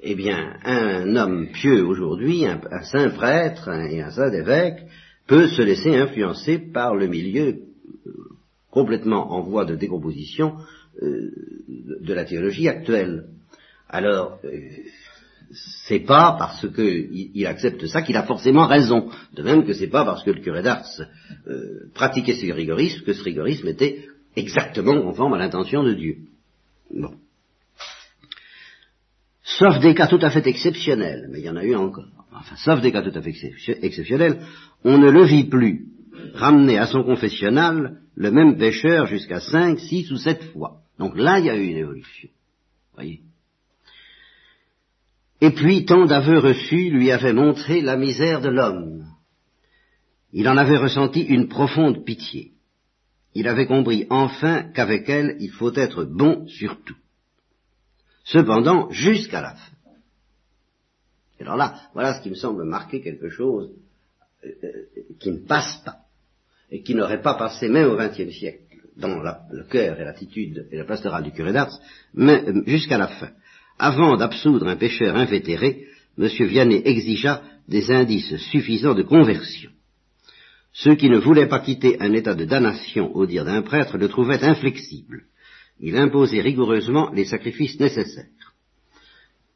eh 0.00 0.14
bien, 0.14 0.58
un 0.62 1.16
homme 1.16 1.48
pieux 1.52 1.86
aujourd'hui, 1.86 2.44
un, 2.44 2.60
saint 2.82 3.08
prêtre 3.08 3.70
et 3.70 4.02
un 4.02 4.10
saint 4.10 4.30
évêque, 4.30 4.82
peut 5.26 5.48
se 5.48 5.62
laisser 5.62 5.96
influencer 5.96 6.58
par 6.58 6.94
le 6.94 7.06
milieu 7.06 7.67
complètement 8.70 9.32
en 9.32 9.42
voie 9.42 9.64
de 9.64 9.74
décomposition 9.74 10.56
euh, 11.02 11.30
de 11.68 12.14
la 12.14 12.24
théologie 12.24 12.68
actuelle. 12.68 13.26
Alors, 13.88 14.38
euh, 14.44 14.50
c'est 15.86 16.00
pas 16.00 16.36
parce 16.38 16.66
qu'il 16.68 17.46
accepte 17.46 17.86
ça 17.86 18.02
qu'il 18.02 18.16
a 18.16 18.24
forcément 18.24 18.66
raison. 18.66 19.08
De 19.34 19.42
même 19.42 19.64
que 19.64 19.72
c'est 19.72 19.88
pas 19.88 20.04
parce 20.04 20.22
que 20.22 20.30
le 20.30 20.40
curé 20.40 20.62
d'Ars 20.62 20.84
pratiquait 21.94 22.34
ce 22.34 22.52
rigorisme 22.52 23.02
que 23.04 23.14
ce 23.14 23.22
rigorisme 23.22 23.68
était 23.68 24.06
exactement 24.36 25.00
conforme 25.00 25.34
à 25.34 25.38
l'intention 25.38 25.82
de 25.82 25.94
Dieu. 25.94 26.16
Bon 26.90 27.14
sauf 29.58 29.80
des 29.80 29.94
cas 29.94 30.06
tout 30.06 30.20
à 30.22 30.30
fait 30.30 30.46
exceptionnels, 30.46 31.28
mais 31.30 31.40
il 31.40 31.44
y 31.44 31.50
en 31.50 31.56
a 31.56 31.64
eu 31.64 31.74
encore, 31.74 32.04
enfin, 32.32 32.56
sauf 32.56 32.80
des 32.80 32.92
cas 32.92 33.02
tout 33.02 33.16
à 33.16 33.22
fait 33.22 33.34
exceptionnels, 33.82 34.40
on 34.84 34.98
ne 34.98 35.10
le 35.10 35.24
vit 35.24 35.44
plus 35.44 35.86
ramener 36.38 36.78
à 36.78 36.86
son 36.86 37.02
confessionnal 37.02 38.00
le 38.14 38.30
même 38.30 38.56
pécheur 38.56 39.06
jusqu'à 39.06 39.40
cinq, 39.40 39.78
six 39.78 40.10
ou 40.10 40.16
sept 40.16 40.42
fois. 40.52 40.78
Donc 40.98 41.16
là, 41.16 41.38
il 41.38 41.46
y 41.46 41.50
a 41.50 41.56
eu 41.56 41.66
une 41.66 41.76
évolution. 41.76 42.28
Voyez. 42.94 43.20
Et 45.40 45.50
puis, 45.50 45.84
tant 45.84 46.04
d'aveux 46.06 46.38
reçus 46.38 46.90
lui 46.90 47.12
avaient 47.12 47.32
montré 47.32 47.80
la 47.80 47.96
misère 47.96 48.40
de 48.40 48.48
l'homme. 48.48 49.06
Il 50.32 50.48
en 50.48 50.56
avait 50.56 50.76
ressenti 50.76 51.22
une 51.22 51.48
profonde 51.48 52.04
pitié. 52.04 52.52
Il 53.34 53.46
avait 53.46 53.66
compris 53.66 54.06
enfin 54.10 54.64
qu'avec 54.74 55.08
elle, 55.08 55.36
il 55.38 55.50
faut 55.50 55.74
être 55.74 56.04
bon 56.04 56.46
sur 56.48 56.82
tout 56.82 56.96
cependant 58.28 58.90
jusqu'à 58.90 59.40
la 59.40 59.54
fin. 59.54 59.72
Alors 61.40 61.56
là, 61.56 61.80
voilà 61.94 62.14
ce 62.14 62.22
qui 62.22 62.30
me 62.30 62.34
semble 62.34 62.64
marquer 62.64 63.00
quelque 63.00 63.30
chose 63.30 63.70
euh, 64.44 64.48
euh, 64.64 65.02
qui 65.18 65.30
ne 65.30 65.38
passe 65.38 65.82
pas, 65.84 66.00
et 66.70 66.82
qui 66.82 66.94
n'aurait 66.94 67.22
pas 67.22 67.34
passé 67.34 67.68
même 67.68 67.88
au 67.88 67.96
XXe 67.96 68.32
siècle, 68.32 68.62
dans 68.96 69.20
le 69.50 69.64
cœur 69.64 70.00
et 70.00 70.04
l'attitude 70.04 70.66
et 70.70 70.76
la 70.76 70.84
pastorale 70.84 71.24
du 71.24 71.32
curé 71.32 71.52
d'Ars, 71.52 71.78
mais 72.14 72.44
euh, 72.46 72.62
jusqu'à 72.66 72.98
la 72.98 73.08
fin. 73.08 73.30
Avant 73.78 74.16
d'absoudre 74.16 74.66
un 74.66 74.76
pécheur 74.76 75.16
invétéré, 75.16 75.86
M. 76.18 76.26
Vianney 76.26 76.82
exigea 76.84 77.42
des 77.68 77.90
indices 77.90 78.36
suffisants 78.50 78.94
de 78.94 79.02
conversion. 79.02 79.70
Ceux 80.72 80.96
qui 80.96 81.08
ne 81.08 81.18
voulaient 81.18 81.46
pas 81.46 81.60
quitter 81.60 81.96
un 82.00 82.12
état 82.12 82.34
de 82.34 82.44
damnation 82.44 83.14
au 83.14 83.26
dire 83.26 83.44
d'un 83.44 83.62
prêtre 83.62 83.98
le 83.98 84.08
trouvaient 84.08 84.42
inflexible 84.42 85.24
il 85.80 85.96
imposait 85.96 86.40
rigoureusement 86.40 87.10
les 87.12 87.24
sacrifices 87.24 87.78
nécessaires. 87.78 88.26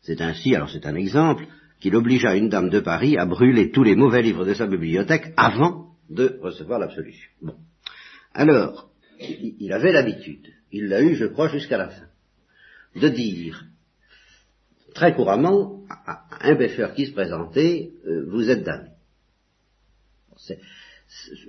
C'est 0.02 0.20
ainsi, 0.20 0.54
alors 0.54 0.70
c'est 0.70 0.86
un 0.86 0.94
exemple, 0.94 1.46
qu'il 1.80 1.96
obligea 1.96 2.36
une 2.36 2.48
dame 2.48 2.70
de 2.70 2.80
Paris 2.80 3.16
à 3.16 3.26
brûler 3.26 3.70
tous 3.70 3.82
les 3.82 3.96
mauvais 3.96 4.22
livres 4.22 4.44
de 4.44 4.54
sa 4.54 4.66
bibliothèque 4.66 5.32
avant 5.36 5.91
de 6.14 6.38
recevoir 6.40 6.78
l'absolution. 6.78 7.30
Bon. 7.40 7.54
Alors, 8.34 8.90
il 9.18 9.72
avait 9.72 9.92
l'habitude, 9.92 10.46
il 10.70 10.88
l'a 10.88 11.02
eu, 11.02 11.14
je 11.14 11.26
crois, 11.26 11.48
jusqu'à 11.48 11.78
la 11.78 11.88
fin, 11.88 12.06
de 12.96 13.08
dire 13.08 13.64
très 14.94 15.14
couramment 15.14 15.84
à 15.88 16.24
un 16.40 16.56
pêcheur 16.56 16.94
qui 16.94 17.06
se 17.06 17.12
présentait, 17.12 17.92
euh, 18.06 18.26
vous 18.28 18.50
êtes 18.50 18.64
damné 18.64 18.88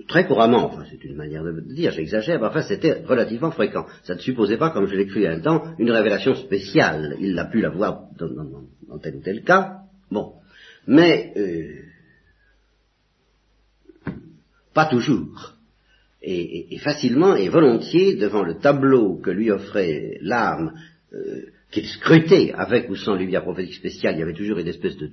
très 0.08 0.26
couramment, 0.26 0.66
enfin 0.66 0.84
c'est 0.90 1.02
une 1.04 1.16
manière 1.16 1.42
de 1.42 1.60
dire, 1.60 1.90
j'exagère, 1.92 2.40
mais 2.40 2.46
enfin 2.46 2.62
c'était 2.62 3.02
relativement 3.04 3.50
fréquent. 3.50 3.86
Ça 4.02 4.14
ne 4.14 4.20
supposait 4.20 4.58
pas, 4.58 4.70
comme 4.70 4.86
je 4.86 4.94
l'ai 4.94 5.06
cru 5.06 5.26
un 5.26 5.40
temps, 5.40 5.74
une 5.78 5.90
révélation 5.90 6.34
spéciale. 6.34 7.16
Il 7.20 7.34
l'a 7.34 7.46
pu 7.46 7.60
l'avoir 7.60 8.04
dans, 8.18 8.28
dans, 8.28 8.98
tel 8.98 9.16
ou 9.16 9.20
tel 9.22 9.42
cas. 9.42 9.78
Bon. 10.10 10.34
Mais 10.86 11.32
euh, 11.36 11.82
pas 14.74 14.86
toujours. 14.86 15.54
Et, 16.26 16.78
facilement 16.78 17.36
et 17.36 17.50
volontiers, 17.50 18.16
devant 18.16 18.42
le 18.42 18.56
tableau 18.58 19.16
que 19.16 19.30
lui 19.30 19.50
offrait 19.50 20.18
l'âme, 20.22 20.72
euh, 21.12 21.42
qu'il 21.70 21.86
scrutait 21.86 22.52
avec 22.52 22.88
ou 22.88 22.96
sans 22.96 23.14
lumière 23.14 23.42
prophétique 23.42 23.74
spéciale, 23.74 24.14
il 24.14 24.20
y 24.20 24.22
avait 24.22 24.32
toujours 24.32 24.58
une 24.58 24.68
espèce 24.68 24.96
de, 24.96 25.10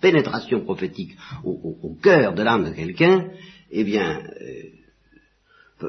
pénétration 0.00 0.60
prophétique 0.60 1.16
au 1.44 1.96
cœur 2.02 2.34
de 2.34 2.42
l'âme 2.42 2.64
de 2.64 2.74
quelqu'un, 2.74 3.30
eh 3.70 3.84
bien, 3.84 4.22
euh, 4.42 5.86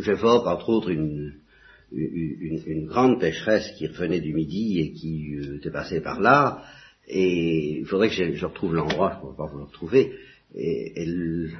j'évoque 0.00 0.46
entre 0.46 0.68
autres 0.68 0.90
une, 0.90 1.34
une, 1.92 2.86
grande 2.86 3.20
pécheresse 3.20 3.70
qui 3.76 3.86
revenait 3.86 4.20
du 4.20 4.32
Midi 4.32 4.80
et 4.80 4.92
qui 4.92 5.36
euh, 5.36 5.56
était 5.56 5.70
passée 5.70 6.00
par 6.00 6.20
là, 6.20 6.64
et 7.08 7.80
il 7.80 7.86
faudrait 7.86 8.08
que 8.08 8.34
je, 8.34 8.46
retrouve 8.46 8.74
l'endroit, 8.74 9.20
je 9.20 9.28
ne 9.28 9.36
pas 9.36 9.46
vous 9.46 9.58
le 9.58 9.64
retrouver, 9.64 10.12
et 10.54 10.92
elle, 10.96 11.50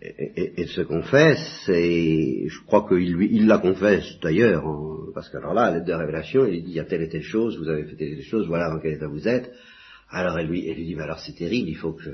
se 0.00 0.82
confesse, 0.82 1.68
et 1.68 2.46
je 2.48 2.60
crois 2.66 2.86
qu'il 2.88 3.22
il 3.22 3.46
la 3.46 3.58
confesse 3.58 4.18
d'ailleurs, 4.20 4.64
parce 5.14 5.28
qu'alors 5.30 5.54
là, 5.54 5.64
à 5.64 5.70
l'aide 5.70 5.84
de 5.84 5.92
révélation, 5.92 6.46
il 6.46 6.64
dit, 6.64 6.70
il 6.70 6.76
y 6.76 6.80
a 6.80 6.84
telle 6.84 7.02
et 7.02 7.08
telle 7.08 7.22
chose, 7.22 7.58
vous 7.58 7.68
avez 7.68 7.84
fait 7.84 7.96
telle 7.96 8.12
et 8.12 8.16
telle 8.16 8.24
chose, 8.24 8.46
voilà 8.46 8.70
dans 8.70 8.80
quel 8.80 8.94
état 8.94 9.08
vous 9.08 9.28
êtes, 9.28 9.52
alors 10.10 10.38
elle 10.38 10.48
lui, 10.48 10.68
elle 10.68 10.76
lui 10.76 10.84
dit, 10.84 10.94
mais 10.94 11.02
alors 11.02 11.20
c'est 11.20 11.34
terrible, 11.34 11.68
il 11.68 11.76
faut 11.76 11.92
que 11.92 12.02
je, 12.02 12.10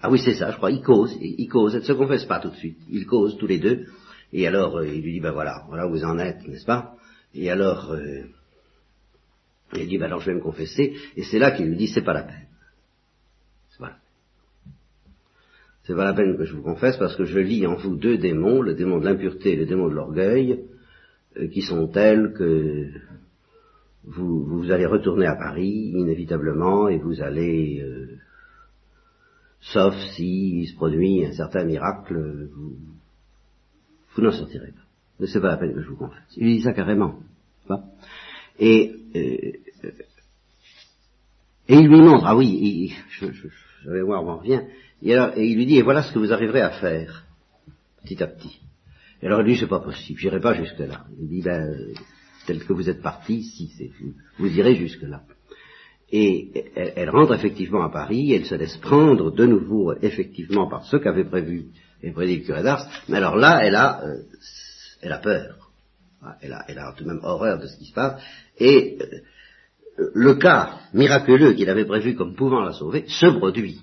ah 0.00 0.10
oui, 0.10 0.20
c'est 0.24 0.34
ça, 0.34 0.50
je 0.50 0.56
crois. 0.56 0.70
Il 0.70 0.82
cause, 0.82 1.16
il 1.20 1.48
cause. 1.48 1.74
Elle 1.74 1.82
ne 1.82 1.86
se 1.86 1.92
confesse 1.92 2.24
pas 2.24 2.40
tout 2.40 2.50
de 2.50 2.56
suite. 2.56 2.78
Ils 2.90 3.06
causent 3.06 3.36
tous 3.38 3.46
les 3.46 3.58
deux. 3.58 3.86
Et 4.32 4.46
alors, 4.46 4.78
euh, 4.78 4.86
il 4.86 5.02
lui 5.02 5.14
dit, 5.14 5.20
ben 5.20 5.32
voilà, 5.32 5.64
voilà 5.68 5.86
où 5.86 5.90
vous 5.90 6.04
en 6.04 6.18
êtes, 6.18 6.46
n'est-ce 6.46 6.64
pas? 6.64 6.96
Et 7.34 7.50
alors, 7.50 7.92
euh, 7.92 8.24
il 9.74 9.88
dit, 9.88 9.98
ben 9.98 10.06
alors 10.06 10.20
je 10.20 10.26
vais 10.26 10.36
me 10.36 10.42
confesser. 10.42 10.94
Et 11.16 11.22
c'est 11.24 11.38
là 11.38 11.50
qu'il 11.52 11.66
lui 11.66 11.76
dit, 11.76 11.88
c'est 11.88 12.02
pas 12.02 12.12
la 12.12 12.22
peine. 12.22 12.46
C'est 13.70 13.78
pas 13.78 13.88
la 13.88 13.92
peine. 13.92 14.00
C'est 15.84 15.94
pas 15.94 16.04
la 16.04 16.14
peine 16.14 16.36
que 16.36 16.44
je 16.44 16.54
vous 16.54 16.62
confesse 16.62 16.96
parce 16.98 17.16
que 17.16 17.24
je 17.24 17.38
lis 17.38 17.66
en 17.66 17.76
vous 17.76 17.96
deux 17.96 18.18
démons, 18.18 18.62
le 18.62 18.74
démon 18.74 18.98
de 18.98 19.06
l'impureté 19.06 19.52
et 19.52 19.56
le 19.56 19.66
démon 19.66 19.88
de 19.88 19.94
l'orgueil, 19.94 20.64
euh, 21.36 21.48
qui 21.48 21.62
sont 21.62 21.88
tels 21.88 22.32
que 22.32 22.88
vous, 24.04 24.44
vous, 24.44 24.70
allez 24.70 24.86
retourner 24.86 25.26
à 25.26 25.36
Paris 25.36 25.92
inévitablement 25.94 26.88
et 26.88 26.98
vous 26.98 27.20
allez 27.20 27.84
sauf 29.60 29.94
s'il 30.14 30.68
se 30.68 30.74
produit 30.74 31.24
un 31.24 31.32
certain 31.32 31.64
miracle, 31.64 32.48
vous, 32.54 32.76
vous 34.14 34.22
n'en 34.22 34.32
sortirez 34.32 34.72
pas. 34.72 34.86
Mais 35.18 35.26
c'est 35.26 35.40
pas 35.40 35.48
la 35.48 35.56
peine 35.58 35.74
que 35.74 35.82
je 35.82 35.88
vous 35.88 35.96
confesse. 35.96 36.22
Il 36.36 36.56
dit 36.56 36.62
ça 36.62 36.72
carrément. 36.72 37.18
Pas 37.68 37.84
et, 38.58 38.94
euh, 39.16 39.52
et 41.70 41.76
il 41.76 41.86
lui 41.86 42.00
montre, 42.00 42.26
ah 42.26 42.36
oui, 42.36 42.48
il, 42.48 42.92
je, 43.10 43.32
je, 43.32 43.48
je, 43.84 43.90
vais 43.90 44.02
voir 44.02 44.24
on 44.24 44.38
revient, 44.38 44.62
et, 45.02 45.14
alors, 45.14 45.38
et 45.38 45.46
il 45.46 45.56
lui 45.56 45.66
dit, 45.66 45.78
et 45.78 45.82
voilà 45.82 46.02
ce 46.02 46.12
que 46.12 46.18
vous 46.18 46.32
arriverez 46.32 46.62
à 46.62 46.70
faire, 46.70 47.24
petit 48.02 48.20
à 48.20 48.26
petit. 48.26 48.60
Et 49.22 49.26
alors 49.26 49.42
lui, 49.42 49.56
c'est 49.56 49.68
pas 49.68 49.78
possible, 49.78 50.18
j'irai 50.18 50.40
pas 50.40 50.54
jusque 50.54 50.80
là. 50.80 51.04
Il 51.20 51.28
dit, 51.28 51.42
ben, 51.42 51.94
tel 52.46 52.64
que 52.64 52.72
vous 52.72 52.88
êtes 52.88 53.02
parti, 53.02 53.44
si, 53.44 53.68
c'est, 53.78 53.90
vous 54.38 54.48
irez 54.48 54.74
jusque 54.74 55.02
là. 55.02 55.22
Et 56.10 56.50
elle, 56.74 57.10
rentre 57.10 57.34
effectivement 57.34 57.84
à 57.84 57.90
Paris, 57.90 58.32
elle 58.32 58.46
se 58.46 58.56
laisse 58.56 58.76
prendre 58.78 59.30
de 59.30 59.46
nouveau 59.46 59.94
effectivement 60.02 60.68
par 60.68 60.84
ce 60.86 60.96
qu'avait 60.96 61.24
prévu 61.24 61.66
et 62.02 62.10
prédit 62.10 62.38
le 62.38 62.44
curé 62.44 62.64
d'Ars, 62.64 62.88
mais 63.08 63.18
alors 63.18 63.36
là, 63.36 63.60
elle 63.62 63.76
a, 63.76 64.02
euh, 64.04 64.22
elle 65.02 65.12
a 65.12 65.18
peur. 65.18 65.70
Elle 66.40 66.52
a, 66.52 66.64
elle 66.66 66.78
a 66.78 66.92
tout 66.96 67.04
de 67.04 67.08
même 67.08 67.20
horreur 67.22 67.60
de 67.60 67.66
ce 67.68 67.78
qui 67.78 67.84
se 67.84 67.94
passe, 67.94 68.20
et 68.58 68.98
euh, 69.00 69.20
le 70.14 70.34
cas 70.34 70.80
miraculeux 70.92 71.54
qu'il 71.54 71.68
avait 71.68 71.84
prévu 71.84 72.14
comme 72.14 72.34
pouvant 72.34 72.60
la 72.60 72.72
sauver 72.72 73.04
se 73.08 73.26
produit. 73.26 73.80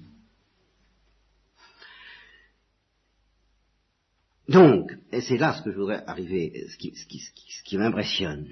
Donc, 4.50 4.94
et 5.12 5.22
c'est 5.22 5.38
là 5.38 5.54
ce 5.54 5.62
que 5.62 5.72
je 5.72 5.78
voudrais 5.78 6.04
arriver, 6.06 6.68
ce 6.70 6.78
qui, 6.78 7.78
m'impressionne. 7.78 8.48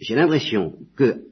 J'ai 0.00 0.14
l'impression 0.14 0.78
que 0.94 1.24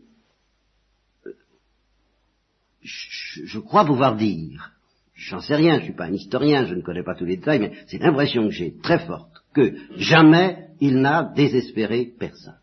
je, 2.83 3.59
crois 3.61 3.85
pouvoir 3.85 4.17
dire, 4.17 4.73
j'en 5.15 5.41
sais 5.41 5.55
rien, 5.55 5.75
je 5.75 5.81
ne 5.81 5.85
suis 5.85 5.95
pas 5.95 6.07
un 6.07 6.13
historien, 6.13 6.67
je 6.67 6.75
ne 6.75 6.83
connais 6.83 7.05
pas 7.05 7.15
tous 7.15 7.27
les 7.27 7.37
détails, 7.37 7.61
mais 7.61 7.73
c'est 7.87 7.99
l'impression 7.99 8.45
que 8.45 8.55
j'ai 8.55 8.77
très 8.79 9.07
forte 9.07 9.45
que 9.55 9.77
jamais 9.97 10.71
il 10.81 11.01
n'a 11.01 11.33
désespéré 11.37 12.13
personne. 12.19 12.60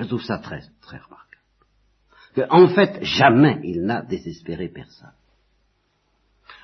Je 0.00 0.06
trouve 0.06 0.22
ça 0.22 0.38
très, 0.38 0.62
très 0.80 0.96
remarquable. 0.96 1.26
Que, 2.34 2.42
en 2.50 2.68
fait, 2.68 3.02
jamais 3.02 3.60
il 3.64 3.82
n'a 3.82 4.02
désespéré 4.02 4.68
personne. 4.68 5.12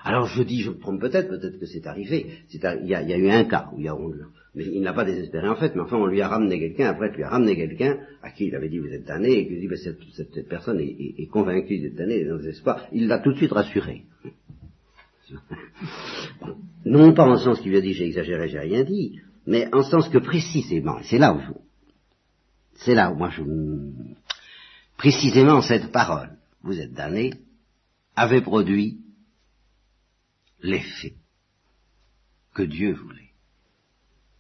Alors 0.05 0.27
je 0.27 0.43
dis, 0.43 0.63
je 0.63 0.71
me 0.71 0.79
trompe 0.79 1.01
peut-être, 1.01 1.29
peut-être 1.29 1.59
que 1.59 1.67
c'est 1.67 1.87
arrivé. 1.87 2.39
il, 2.53 2.87
y 2.87 2.95
a, 2.95 3.19
eu 3.19 3.29
un 3.29 3.45
cas 3.45 3.71
où 3.73 3.79
il 3.79 3.85
y 3.85 3.89
a, 3.89 3.97
mais 4.55 4.65
il 4.65 4.81
n'a 4.81 4.93
pas 4.93 5.05
désespéré 5.05 5.49
en 5.49 5.57
fait, 5.57 5.75
mais 5.75 5.83
enfin 5.83 5.97
on 5.97 6.07
lui 6.07 6.23
a 6.23 6.29
ramené 6.29 6.59
quelqu'un, 6.59 6.91
après 6.91 7.11
lui 7.11 7.25
a 7.25 7.29
ramené 7.29 7.57
quelqu'un 7.57 7.99
à 8.23 8.31
qui 8.31 8.47
il 8.47 8.55
avait 8.55 8.69
dit 8.69 8.79
vous 8.79 8.93
êtes 8.93 9.05
damné, 9.05 9.33
et 9.33 9.47
qu'il 9.47 9.61
dit 9.61 9.69
ben, 9.69 9.77
cette, 9.77 10.49
personne 10.49 10.81
est, 10.81 11.27
convaincue 11.31 11.79
d'être 11.79 11.97
damnée, 11.97 12.25
dans 12.25 12.39
espoirs. 12.41 12.87
Il 12.93 13.09
l'a 13.09 13.19
tout 13.19 13.33
de 13.33 13.37
suite 13.37 13.53
rassuré. 13.53 14.05
non 16.85 17.13
pas 17.13 17.27
en 17.27 17.37
sens 17.37 17.61
qu'il 17.61 17.73
lui 17.73 17.79
a 17.79 17.81
dit 17.81 17.93
j'ai 17.93 18.07
exagéré, 18.07 18.49
j'ai 18.49 18.61
rien 18.61 18.85
dit, 18.85 19.21
mais 19.47 19.69
en 19.75 19.83
sens 19.83 20.09
que 20.09 20.19
précisément, 20.19 20.99
c'est 21.03 21.19
là 21.19 21.35
où 21.35 21.41
c'est 22.79 22.95
là 22.95 23.11
où 23.11 23.15
moi 23.15 23.31
je, 23.31 23.43
précisément 24.97 25.63
cette 25.63 25.93
parole, 25.93 26.37
vous 26.63 26.79
êtes 26.79 26.93
damné, 26.93 27.33
avait 28.15 28.41
produit 28.41 29.01
l'effet 30.61 31.15
que 32.55 32.63
Dieu 32.63 32.95
voulait. 32.95 33.31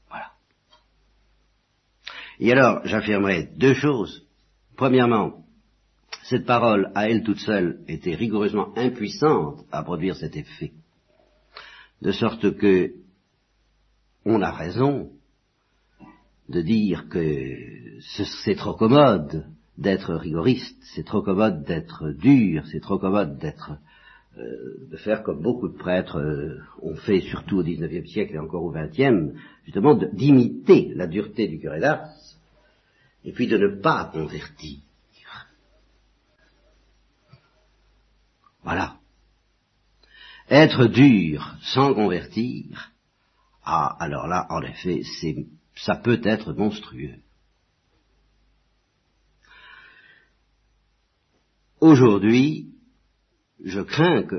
Voilà. 0.08 0.32
Et 2.38 2.50
alors, 2.52 2.80
j'affirmerai 2.84 3.50
deux 3.56 3.74
choses. 3.74 4.26
Premièrement, 4.76 5.44
cette 6.24 6.46
parole, 6.46 6.90
à 6.94 7.08
elle 7.08 7.22
toute 7.22 7.38
seule, 7.40 7.84
était 7.86 8.14
rigoureusement 8.14 8.76
impuissante 8.76 9.64
à 9.70 9.82
produire 9.82 10.16
cet 10.16 10.36
effet. 10.36 10.72
De 12.02 12.12
sorte 12.12 12.56
que 12.56 12.94
on 14.24 14.42
a 14.42 14.50
raison 14.50 15.12
de 16.48 16.62
dire 16.62 17.08
que 17.08 17.56
c'est 18.44 18.56
trop 18.56 18.74
commode 18.74 19.46
d'être 19.78 20.14
rigoriste, 20.14 20.76
c'est 20.94 21.04
trop 21.04 21.22
commode 21.22 21.64
d'être 21.64 22.10
dur, 22.10 22.64
c'est 22.70 22.80
trop 22.80 22.98
commode 22.98 23.38
d'être 23.38 23.78
euh, 24.38 24.86
de 24.90 24.96
faire 24.98 25.22
comme 25.22 25.40
beaucoup 25.40 25.68
de 25.68 25.78
prêtres 25.78 26.18
euh, 26.18 26.60
ont 26.82 26.94
fait, 26.94 27.22
surtout 27.22 27.58
au 27.58 27.62
XIXe 27.62 28.06
siècle 28.06 28.34
et 28.34 28.38
encore 28.38 28.64
au 28.64 28.70
XXe, 28.70 29.34
justement 29.64 29.94
d'imiter 29.94 30.92
la 30.94 31.06
dureté 31.06 31.48
du 31.48 31.58
curé 31.58 31.80
d'Ars, 31.80 32.10
et 33.24 33.32
puis 33.32 33.46
de 33.46 33.56
ne 33.56 33.80
pas 33.80 34.10
convertir. 34.12 34.78
Voilà. 38.62 38.98
Être 40.50 40.86
dur 40.86 41.56
sans 41.62 41.94
convertir, 41.94 42.92
ah, 43.64 43.96
alors 43.98 44.26
là, 44.26 44.46
en 44.50 44.60
effet, 44.60 45.00
c'est, 45.18 45.46
ça 45.76 45.94
peut 45.94 46.20
être 46.24 46.52
monstrueux. 46.52 47.16
Aujourd'hui, 51.80 52.72
je 53.62 53.80
crains 53.80 54.22
que, 54.22 54.36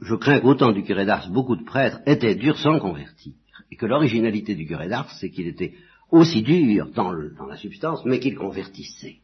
je, 0.00 0.14
crains 0.14 0.40
qu'au 0.40 0.54
temps 0.54 0.72
du 0.72 0.82
curé 0.82 1.04
d'Ars, 1.04 1.30
beaucoup 1.30 1.56
de 1.56 1.64
prêtres 1.64 2.00
étaient 2.06 2.36
durs 2.36 2.58
sans 2.58 2.78
convertir. 2.78 3.34
Et 3.70 3.76
que 3.76 3.86
l'originalité 3.86 4.54
du 4.54 4.66
curé 4.66 4.88
d'Ars, 4.88 5.10
c'est 5.18 5.30
qu'il 5.30 5.48
était 5.48 5.74
aussi 6.10 6.42
dur 6.42 6.90
dans, 6.92 7.12
dans 7.36 7.46
la 7.46 7.56
substance, 7.56 8.04
mais 8.04 8.20
qu'il 8.20 8.36
convertissait. 8.36 9.18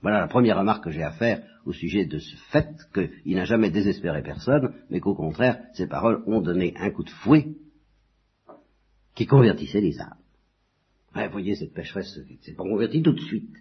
Voilà 0.00 0.20
la 0.20 0.28
première 0.28 0.58
remarque 0.58 0.84
que 0.84 0.90
j'ai 0.90 1.02
à 1.02 1.12
faire 1.12 1.42
au 1.64 1.72
sujet 1.72 2.04
de 2.04 2.18
ce 2.18 2.36
fait 2.50 2.68
qu'il 2.92 3.36
n'a 3.36 3.44
jamais 3.44 3.70
désespéré 3.70 4.22
personne, 4.22 4.74
mais 4.90 5.00
qu'au 5.00 5.14
contraire, 5.14 5.60
ses 5.74 5.86
paroles 5.86 6.22
ont 6.26 6.40
donné 6.40 6.74
un 6.76 6.90
coup 6.90 7.04
de 7.04 7.10
fouet 7.10 7.54
qui 9.14 9.26
convertissait 9.26 9.80
les 9.80 10.00
âmes. 10.00 10.16
vous 11.14 11.30
voyez, 11.30 11.54
cette 11.54 11.72
pécheresse 11.72 12.18
s'est 12.42 12.54
pas 12.54 12.64
convertie 12.64 13.02
tout 13.02 13.12
de 13.12 13.20
suite, 13.20 13.54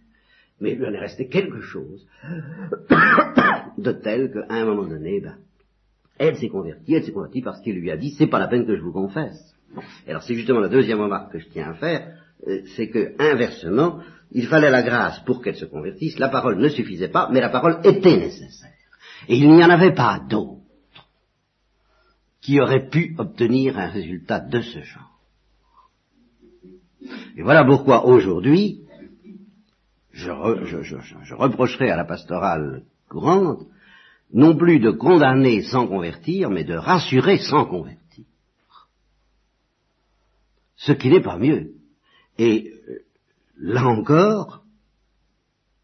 mais 0.59 0.71
il 0.71 0.79
lui 0.79 0.85
en 0.85 0.93
est 0.93 0.99
resté 0.99 1.27
quelque 1.27 1.61
chose 1.61 2.07
de 3.77 3.91
tel 3.91 4.31
qu'à 4.31 4.45
un 4.49 4.65
moment 4.65 4.87
donné, 4.87 5.21
ben, 5.21 5.37
elle 6.17 6.37
s'est 6.37 6.49
convertie, 6.49 6.93
elle 6.93 7.03
s'est 7.03 7.11
convertie 7.11 7.41
parce 7.41 7.61
qu'il 7.61 7.75
lui 7.75 7.91
a 7.91 7.97
dit, 7.97 8.11
c'est 8.11 8.27
pas 8.27 8.39
la 8.39 8.47
peine 8.47 8.65
que 8.65 8.75
je 8.75 8.81
vous 8.81 8.91
confesse. 8.91 9.55
Alors 10.07 10.23
c'est 10.23 10.35
justement 10.35 10.59
la 10.59 10.69
deuxième 10.69 11.01
remarque 11.01 11.33
que 11.33 11.39
je 11.39 11.49
tiens 11.49 11.71
à 11.71 11.73
faire, 11.73 12.17
euh, 12.47 12.61
c'est 12.75 12.89
que, 12.89 13.15
inversement, 13.19 13.99
il 14.31 14.47
fallait 14.47 14.69
la 14.69 14.83
grâce 14.83 15.19
pour 15.21 15.41
qu'elle 15.41 15.55
se 15.55 15.65
convertisse, 15.65 16.19
la 16.19 16.29
parole 16.29 16.59
ne 16.59 16.69
suffisait 16.69 17.09
pas, 17.09 17.29
mais 17.31 17.39
la 17.39 17.49
parole 17.49 17.79
était 17.83 18.17
nécessaire. 18.17 18.69
Et 19.27 19.37
il 19.37 19.49
n'y 19.49 19.63
en 19.63 19.69
avait 19.69 19.93
pas 19.93 20.19
d'autre 20.27 20.61
qui 22.41 22.59
aurait 22.59 22.89
pu 22.89 23.15
obtenir 23.17 23.77
un 23.79 23.87
résultat 23.87 24.39
de 24.39 24.61
ce 24.61 24.81
genre. 24.81 25.12
Et 27.35 27.41
voilà 27.41 27.65
pourquoi 27.65 28.05
aujourd'hui, 28.05 28.81
je, 30.11 30.29
reprocherai 31.33 31.89
à 31.89 31.97
la 31.97 32.05
pastorale 32.05 32.83
courante 33.09 33.65
non 34.31 34.55
plus 34.55 34.79
de 34.79 34.91
condamner 34.91 35.61
sans 35.63 35.87
convertir, 35.87 36.49
mais 36.49 36.63
de 36.63 36.75
rassurer 36.75 37.37
sans 37.37 37.65
convertir. 37.65 38.25
Ce 40.75 40.91
qui 40.91 41.09
n'est 41.09 41.21
pas 41.21 41.37
mieux. 41.37 41.73
Et 42.37 42.73
euh, 42.89 42.99
là 43.57 43.85
encore, 43.85 44.63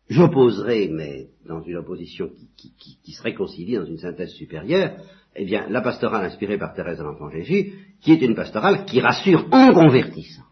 j'opposerai, 0.10 0.90
mais 0.90 1.30
dans 1.46 1.62
une 1.62 1.78
opposition 1.78 2.30
qui, 2.58 2.74
qui, 3.04 3.12
se 3.12 3.22
réconcilie 3.22 3.76
dans 3.76 3.86
une 3.86 4.00
synthèse 4.00 4.34
supérieure, 4.34 4.98
eh 5.36 5.46
bien, 5.46 5.70
la 5.70 5.82
pastorale 5.82 6.26
inspirée 6.26 6.58
par 6.58 6.74
Thérèse 6.74 6.98
de 6.98 7.04
l'Enfant 7.04 7.30
Jésus, 7.30 7.74
qui 8.02 8.12
est 8.12 8.22
une 8.22 8.36
pastorale 8.36 8.86
qui 8.86 9.00
rassure 9.00 9.48
en 9.52 9.74
convertissant. 9.74 10.49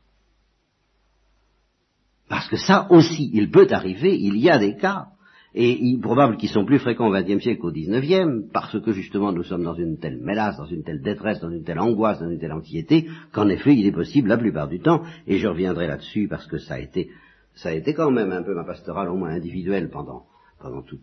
Parce 2.30 2.48
que 2.50 2.58
ça 2.58 2.88
aussi, 2.90 3.30
il 3.34 3.50
peut 3.50 3.68
arriver, 3.72 4.18
il 4.18 4.38
y 4.38 4.50
a 4.50 4.58
des 4.58 4.76
cas, 4.76 5.08
et 5.54 5.78
il 5.82 6.00
probable 6.00 6.38
qu'ils 6.38 6.50
sont 6.50 6.66
plus 6.66 6.80
fréquents 6.80 7.08
au 7.08 7.12
XXe 7.12 7.42
siècle 7.42 7.62
qu'au 7.62 7.72
XIXe, 7.72 8.52
parce 8.54 8.80
que 8.80 8.92
justement 8.92 9.32
nous 9.32 9.44
sommes 9.44 9.64
dans 9.64 9.74
une 9.74 9.98
telle 9.98 10.20
mélasse, 10.22 10.58
dans 10.58 10.66
une 10.66 10.84
telle 10.84 11.02
détresse, 11.02 11.40
dans 11.40 11.50
une 11.50 11.64
telle 11.64 11.80
angoisse, 11.80 12.20
dans 12.20 12.30
une 12.30 12.38
telle 12.38 12.52
anxiété, 12.52 13.08
qu'en 13.32 13.48
effet 13.48 13.76
il 13.76 13.88
est 13.88 13.92
possible 13.92 14.30
la 14.30 14.38
plupart 14.38 14.68
du 14.68 14.80
temps, 14.80 15.04
et 15.26 15.38
je 15.38 15.48
reviendrai 15.48 15.88
là-dessus 15.88 16.28
parce 16.28 16.46
que 16.48 16.58
ça 16.58 16.76
a 16.76 16.80
été, 16.80 17.10
ça 17.56 17.70
a 17.70 17.74
été 17.74 17.94
quand 17.94 18.12
même 18.12 18.32
un 18.32 18.44
peu 18.44 18.54
ma 18.54 18.66
pastorale, 18.66 19.10
au 19.10 19.16
moins 19.16 19.30
individuelle 19.30 19.90
pendant, 19.90 20.26
pendant 20.62 20.84
tout, 20.84 21.00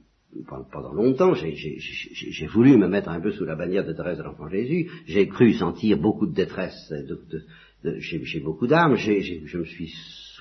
pendant 0.71 0.93
longtemps, 0.93 1.35
j'ai 1.35 2.47
voulu 2.47 2.77
me 2.77 2.87
mettre 2.87 3.09
un 3.09 3.21
peu 3.21 3.33
sous 3.33 3.45
la 3.45 3.57
bannière 3.57 3.87
de 3.87 3.93
Thérèse 3.93 4.19
de 4.19 4.23
l'Enfant 4.23 4.49
Jésus, 4.49 4.89
j'ai 5.07 5.27
cru 5.27 5.55
sentir 5.55 5.97
beaucoup 5.99 6.27
de 6.27 6.35
détresse 6.35 6.93
chez, 7.99 8.41
beaucoup 8.41 8.67
d'âmes, 8.67 8.95
je 8.97 9.59
me 9.59 9.65
suis 9.65 9.93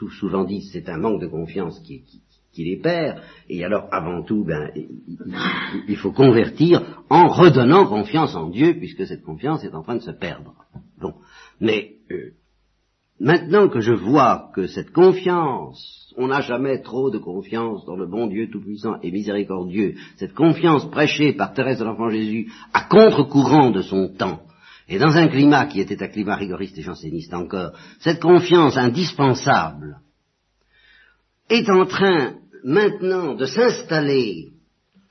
souvent 0.09 0.43
dit 0.43 0.61
c'est 0.61 0.89
un 0.89 0.97
manque 0.97 1.21
de 1.21 1.27
confiance 1.27 1.79
qui, 1.79 2.03
qui 2.53 2.63
les 2.63 2.77
perd, 2.77 3.19
et 3.49 3.65
alors 3.65 3.87
avant 3.91 4.23
tout, 4.23 4.45
ben, 4.45 4.71
il 5.87 5.97
faut 5.97 6.11
convertir 6.11 7.03
en 7.09 7.27
redonnant 7.27 7.87
confiance 7.87 8.35
en 8.35 8.49
Dieu, 8.49 8.75
puisque 8.77 9.05
cette 9.07 9.23
confiance 9.23 9.63
est 9.63 9.73
en 9.73 9.81
train 9.81 9.95
de 9.95 10.01
se 10.01 10.11
perdre. 10.11 10.53
Bon, 11.01 11.15
mais 11.59 11.95
euh, 12.11 12.33
maintenant 13.19 13.69
que 13.69 13.79
je 13.79 13.93
vois 13.93 14.51
que 14.53 14.67
cette 14.67 14.91
confiance, 14.91 16.13
on 16.15 16.27
n'a 16.27 16.41
jamais 16.41 16.81
trop 16.81 17.09
de 17.09 17.17
confiance 17.17 17.85
dans 17.85 17.95
le 17.95 18.05
bon 18.05 18.27
Dieu 18.27 18.49
tout-puissant 18.51 18.97
et 19.01 19.11
miséricordieux, 19.11 19.95
cette 20.17 20.35
confiance 20.35 20.89
prêchée 20.91 21.33
par 21.33 21.53
Thérèse 21.53 21.79
de 21.79 21.85
l'Enfant 21.85 22.09
Jésus 22.09 22.51
à 22.71 22.83
contre-courant 22.83 23.71
de 23.71 23.81
son 23.81 24.09
temps, 24.09 24.41
et 24.88 24.98
dans 24.98 25.15
un 25.15 25.28
climat 25.28 25.65
qui 25.67 25.80
était 25.82 26.02
un 26.04 26.08
climat 26.08 26.36
rigoriste 26.36 26.78
et 26.78 26.82
janséniste 26.82 27.34
encore, 27.34 27.74
cette 28.00 28.22
confiance 28.22 28.78
indispensable 28.78 30.00
est 31.50 31.69
en 31.69 31.86
train 31.86 32.36
maintenant 32.63 33.34
de 33.34 33.46
s'installer 33.46 34.54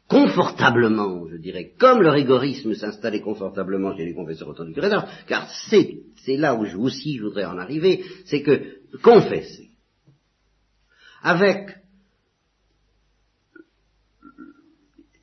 confortablement, 0.09 1.27
je 1.29 1.37
dirais, 1.37 1.73
comme 1.79 2.03
le 2.03 2.11
rigorisme 2.11 2.75
s'installait 2.75 3.21
confortablement 3.21 3.97
chez 3.97 4.05
les 4.05 4.15
confesseurs 4.15 4.49
authentiques 4.49 4.79
car 5.27 5.49
c'est, 5.69 6.01
c'est 6.25 6.37
là 6.37 6.55
où 6.55 6.67
je, 6.67 6.77
aussi 6.77 7.17
je 7.17 7.25
voudrais 7.25 7.47
en 7.47 7.59
arriver, 7.59 8.05
c'est 8.27 8.43
que 8.43 8.77
confesser 9.03 9.71
avec 11.23 11.79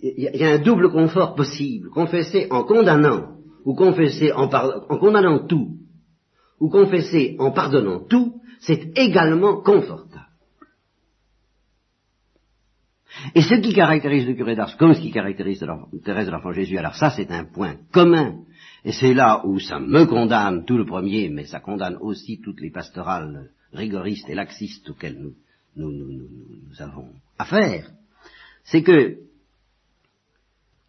il 0.01 0.17
y, 0.17 0.43
a 0.45 0.51
un 0.53 0.59
double 0.59 0.91
confort 0.91 1.35
possible, 1.35 1.89
confesser 1.89 2.47
en 2.51 2.63
condamnant, 2.63 3.38
ou 3.65 3.75
confesser 3.75 4.31
en, 4.31 4.47
condamnant 4.47 5.45
tout, 5.47 5.77
ou 6.59 6.69
confesser 6.69 7.35
en 7.39 7.51
pardonnant 7.51 8.01
tout, 8.07 8.41
c'est 8.61 8.97
également 8.97 9.61
confortable. 9.61 10.25
Et 13.35 13.41
ce 13.41 13.55
qui 13.55 13.73
caractérise 13.73 14.27
le 14.27 14.33
curé 14.33 14.55
d'Ars, 14.55 14.77
comme 14.77 14.93
ce 14.93 15.01
qui 15.01 15.11
caractérise 15.11 15.65
Thérèse 16.03 16.27
de 16.27 16.31
l'Enfant 16.31 16.51
Jésus, 16.51 16.77
alors 16.77 16.95
ça 16.95 17.09
c'est 17.09 17.31
un 17.31 17.45
point 17.45 17.75
commun. 17.91 18.43
Et 18.85 18.93
c'est 18.93 19.13
là 19.13 19.41
où 19.45 19.59
ça 19.59 19.79
me 19.79 20.05
condamne 20.05 20.63
tout 20.65 20.77
le 20.77 20.85
premier, 20.85 21.29
mais 21.29 21.45
ça 21.45 21.59
condamne 21.59 21.97
aussi 21.99 22.39
toutes 22.41 22.61
les 22.61 22.71
pastorales 22.71 23.49
rigoristes 23.73 24.29
et 24.29 24.35
laxistes 24.35 24.89
auxquelles 24.89 25.19
nous, 25.19 25.35
nous, 25.75 25.91
nous, 25.91 26.29
nous 26.69 26.81
avons 26.81 27.09
affaire. 27.37 27.89
C'est 28.63 28.83
que, 28.83 29.17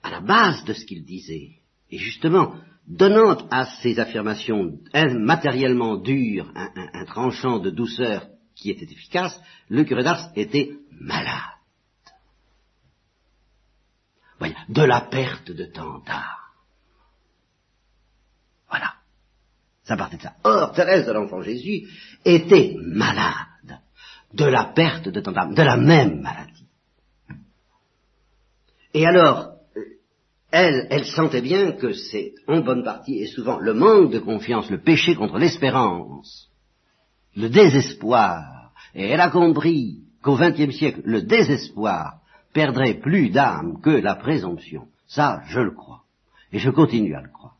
à 0.02 0.10
la 0.10 0.20
base 0.20 0.64
de 0.64 0.72
ce 0.72 0.84
qu'il 0.84 1.04
disait, 1.04 1.59
et 1.90 1.98
justement, 1.98 2.54
donnant 2.86 3.36
à 3.50 3.66
ces 3.82 3.98
affirmations 3.98 4.78
matériellement 5.18 5.96
dures 5.96 6.52
un, 6.54 7.04
tranchant 7.04 7.58
de 7.58 7.70
douceur 7.70 8.26
qui 8.54 8.70
était 8.70 8.90
efficace, 8.90 9.40
le 9.68 9.84
curé 9.84 10.02
d'Ars 10.02 10.30
était 10.34 10.70
malade 10.90 11.60
de 14.68 14.82
la 14.82 15.02
perte 15.02 15.50
de 15.50 15.64
temps 15.66 16.02
Voilà. 18.68 18.94
Ça 19.82 19.96
partait 19.96 20.16
de 20.16 20.22
ça. 20.22 20.34
Or, 20.44 20.72
Thérèse 20.72 21.06
de 21.06 21.12
l'Enfant 21.12 21.42
Jésus 21.42 21.88
était 22.24 22.76
malade 22.78 23.80
de 24.32 24.44
la 24.44 24.64
perte 24.66 25.08
de 25.08 25.20
temps 25.20 25.32
de 25.32 25.62
la 25.62 25.76
même 25.76 26.20
maladie. 26.20 26.66
Et 28.94 29.06
alors, 29.06 29.49
elle, 30.52 31.04
sentait 31.04 31.42
bien 31.42 31.72
que 31.72 31.92
c'est 31.92 32.34
en 32.48 32.60
bonne 32.60 32.82
partie 32.82 33.18
et 33.18 33.26
souvent 33.26 33.58
le 33.58 33.74
manque 33.74 34.10
de 34.10 34.18
confiance, 34.18 34.70
le 34.70 34.80
péché 34.80 35.14
contre 35.14 35.38
l'espérance, 35.38 36.50
le 37.36 37.48
désespoir, 37.48 38.72
et 38.94 39.06
elle 39.06 39.20
a 39.20 39.30
compris 39.30 40.00
qu'au 40.22 40.36
XXe 40.36 40.74
siècle, 40.74 41.00
le 41.04 41.22
désespoir 41.22 42.20
perdrait 42.52 42.94
plus 42.94 43.30
d'âme 43.30 43.80
que 43.80 43.90
la 43.90 44.16
présomption. 44.16 44.88
Ça, 45.06 45.42
je 45.46 45.60
le 45.60 45.70
crois. 45.70 46.02
Et 46.52 46.58
je 46.58 46.70
continue 46.70 47.14
à 47.14 47.22
le 47.22 47.28
croire. 47.28 47.56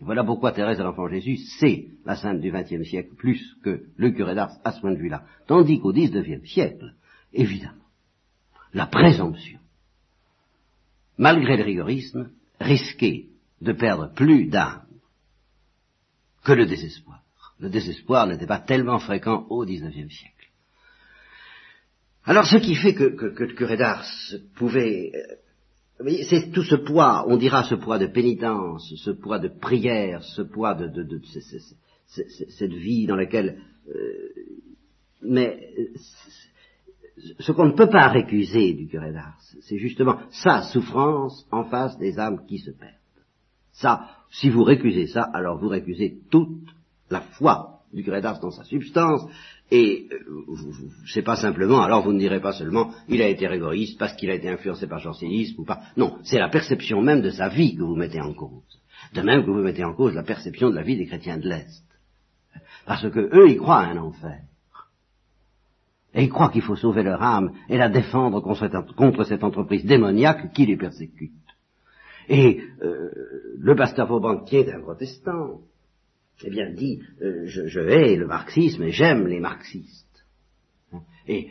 Voilà 0.00 0.24
pourquoi 0.24 0.52
Thérèse 0.52 0.78
de 0.78 0.82
l'Enfant 0.82 1.08
Jésus, 1.08 1.38
c'est 1.58 1.86
la 2.04 2.16
sainte 2.16 2.40
du 2.40 2.50
XXe 2.50 2.82
siècle 2.82 3.14
plus 3.16 3.56
que 3.62 3.84
le 3.96 4.10
curé 4.10 4.34
d'Ars 4.34 4.58
à 4.64 4.72
ce 4.72 4.80
point 4.80 4.92
de 4.92 4.98
vue-là. 4.98 5.22
Tandis 5.46 5.80
qu'au 5.80 5.92
XIXe 5.92 6.44
siècle, 6.44 6.94
évidemment, 7.32 7.74
la 8.72 8.86
présomption, 8.86 9.60
malgré 11.18 11.56
le 11.56 11.64
rigorisme, 11.64 12.30
risquait 12.60 13.26
de 13.60 13.72
perdre 13.72 14.12
plus 14.14 14.46
d'âme 14.46 14.86
que 16.44 16.52
le 16.52 16.66
désespoir. 16.66 17.22
Le 17.58 17.68
désespoir 17.70 18.26
n'était 18.26 18.46
pas 18.46 18.58
tellement 18.58 18.98
fréquent 18.98 19.46
au 19.48 19.64
XIXe 19.64 20.12
siècle. 20.12 20.50
Alors 22.24 22.46
ce 22.46 22.56
qui 22.56 22.74
fait 22.74 22.94
que, 22.94 23.04
le 23.04 23.54
curé 23.54 23.76
d'Ars 23.76 24.06
pouvait... 24.54 25.12
Euh, 25.14 26.14
c'est 26.28 26.50
tout 26.50 26.64
ce 26.64 26.74
poids, 26.74 27.24
on 27.28 27.36
dira 27.36 27.62
ce 27.64 27.76
poids 27.76 27.98
de 27.98 28.06
pénitence, 28.06 28.92
ce 28.96 29.10
poids 29.10 29.38
de 29.38 29.48
prière, 29.48 30.24
ce 30.24 30.42
poids 30.42 30.74
de, 30.74 30.88
de, 30.88 31.20
cette 32.06 32.72
vie 32.72 33.06
dans 33.06 33.16
laquelle... 33.16 33.60
Euh, 33.88 34.28
mais 35.22 35.72
ce 37.38 37.52
qu'on 37.52 37.66
ne 37.66 37.72
peut 37.72 37.88
pas 37.88 38.08
récuser 38.08 38.74
du 38.74 38.88
curé 38.88 39.12
d'Ars, 39.12 39.38
c'est 39.60 39.78
justement 39.78 40.18
sa 40.30 40.62
souffrance 40.62 41.46
en 41.50 41.64
face 41.64 41.96
des 41.98 42.18
âmes 42.18 42.44
qui 42.46 42.58
se 42.58 42.70
perdent. 42.70 42.92
Ça, 43.72 44.08
si 44.30 44.50
vous 44.50 44.64
récusez 44.64 45.06
ça, 45.06 45.22
alors 45.32 45.58
vous 45.58 45.68
récusez 45.68 46.18
toute 46.30 46.68
la 47.10 47.20
foi 47.20 47.80
du 47.92 48.02
curé 48.02 48.20
d'Ars 48.20 48.40
dans 48.40 48.50
sa 48.50 48.64
substance, 48.64 49.28
et 49.70 50.08
euh, 50.12 50.44
c'est 51.06 51.22
pas 51.22 51.36
simplement, 51.36 51.82
alors 51.82 52.02
vous 52.02 52.12
ne 52.12 52.18
direz 52.18 52.40
pas 52.40 52.52
seulement, 52.52 52.92
il 53.08 53.22
a 53.22 53.28
été 53.28 53.46
rigoriste 53.46 53.98
parce 53.98 54.14
qu'il 54.14 54.30
a 54.30 54.34
été 54.34 54.48
influencé 54.48 54.86
par 54.86 54.98
jansénisme 54.98 55.60
ou 55.60 55.64
pas. 55.64 55.82
Non, 55.96 56.18
c'est 56.24 56.38
la 56.38 56.48
perception 56.48 57.00
même 57.00 57.22
de 57.22 57.30
sa 57.30 57.48
vie 57.48 57.76
que 57.76 57.82
vous 57.82 57.96
mettez 57.96 58.20
en 58.20 58.34
cause. 58.34 58.80
De 59.14 59.22
même 59.22 59.44
que 59.44 59.50
vous 59.50 59.62
mettez 59.62 59.84
en 59.84 59.94
cause 59.94 60.14
la 60.14 60.22
perception 60.22 60.70
de 60.70 60.74
la 60.74 60.82
vie 60.82 60.96
des 60.96 61.06
chrétiens 61.06 61.38
de 61.38 61.48
l'Est. 61.48 61.84
Parce 62.86 63.08
que 63.08 63.20
eux, 63.20 63.48
ils 63.48 63.56
croient 63.56 63.80
à 63.80 63.86
un 63.86 63.96
enfer. 63.96 64.40
Et 66.14 66.24
ils 66.24 66.30
croient 66.30 66.50
qu'il 66.50 66.62
faut 66.62 66.76
sauver 66.76 67.02
leur 67.02 67.22
âme 67.22 67.52
et 67.68 67.76
la 67.76 67.88
défendre 67.88 68.40
contre 68.40 69.24
cette 69.24 69.44
entreprise 69.44 69.84
démoniaque 69.84 70.52
qui 70.52 70.66
les 70.66 70.76
persécute. 70.76 71.32
Et 72.28 72.62
euh, 72.82 73.10
le 73.58 73.76
pasteur 73.76 74.06
Vauban, 74.06 74.44
qui 74.44 74.56
est 74.56 74.72
un 74.72 74.80
protestant, 74.80 75.60
eh 76.42 76.50
bien 76.50 76.70
dit, 76.72 77.00
euh, 77.22 77.42
je, 77.46 77.80
hais 77.80 78.16
le 78.16 78.26
marxisme 78.26 78.82
et 78.84 78.90
j'aime 78.90 79.26
les 79.26 79.40
marxistes. 79.40 80.24
Et 81.26 81.48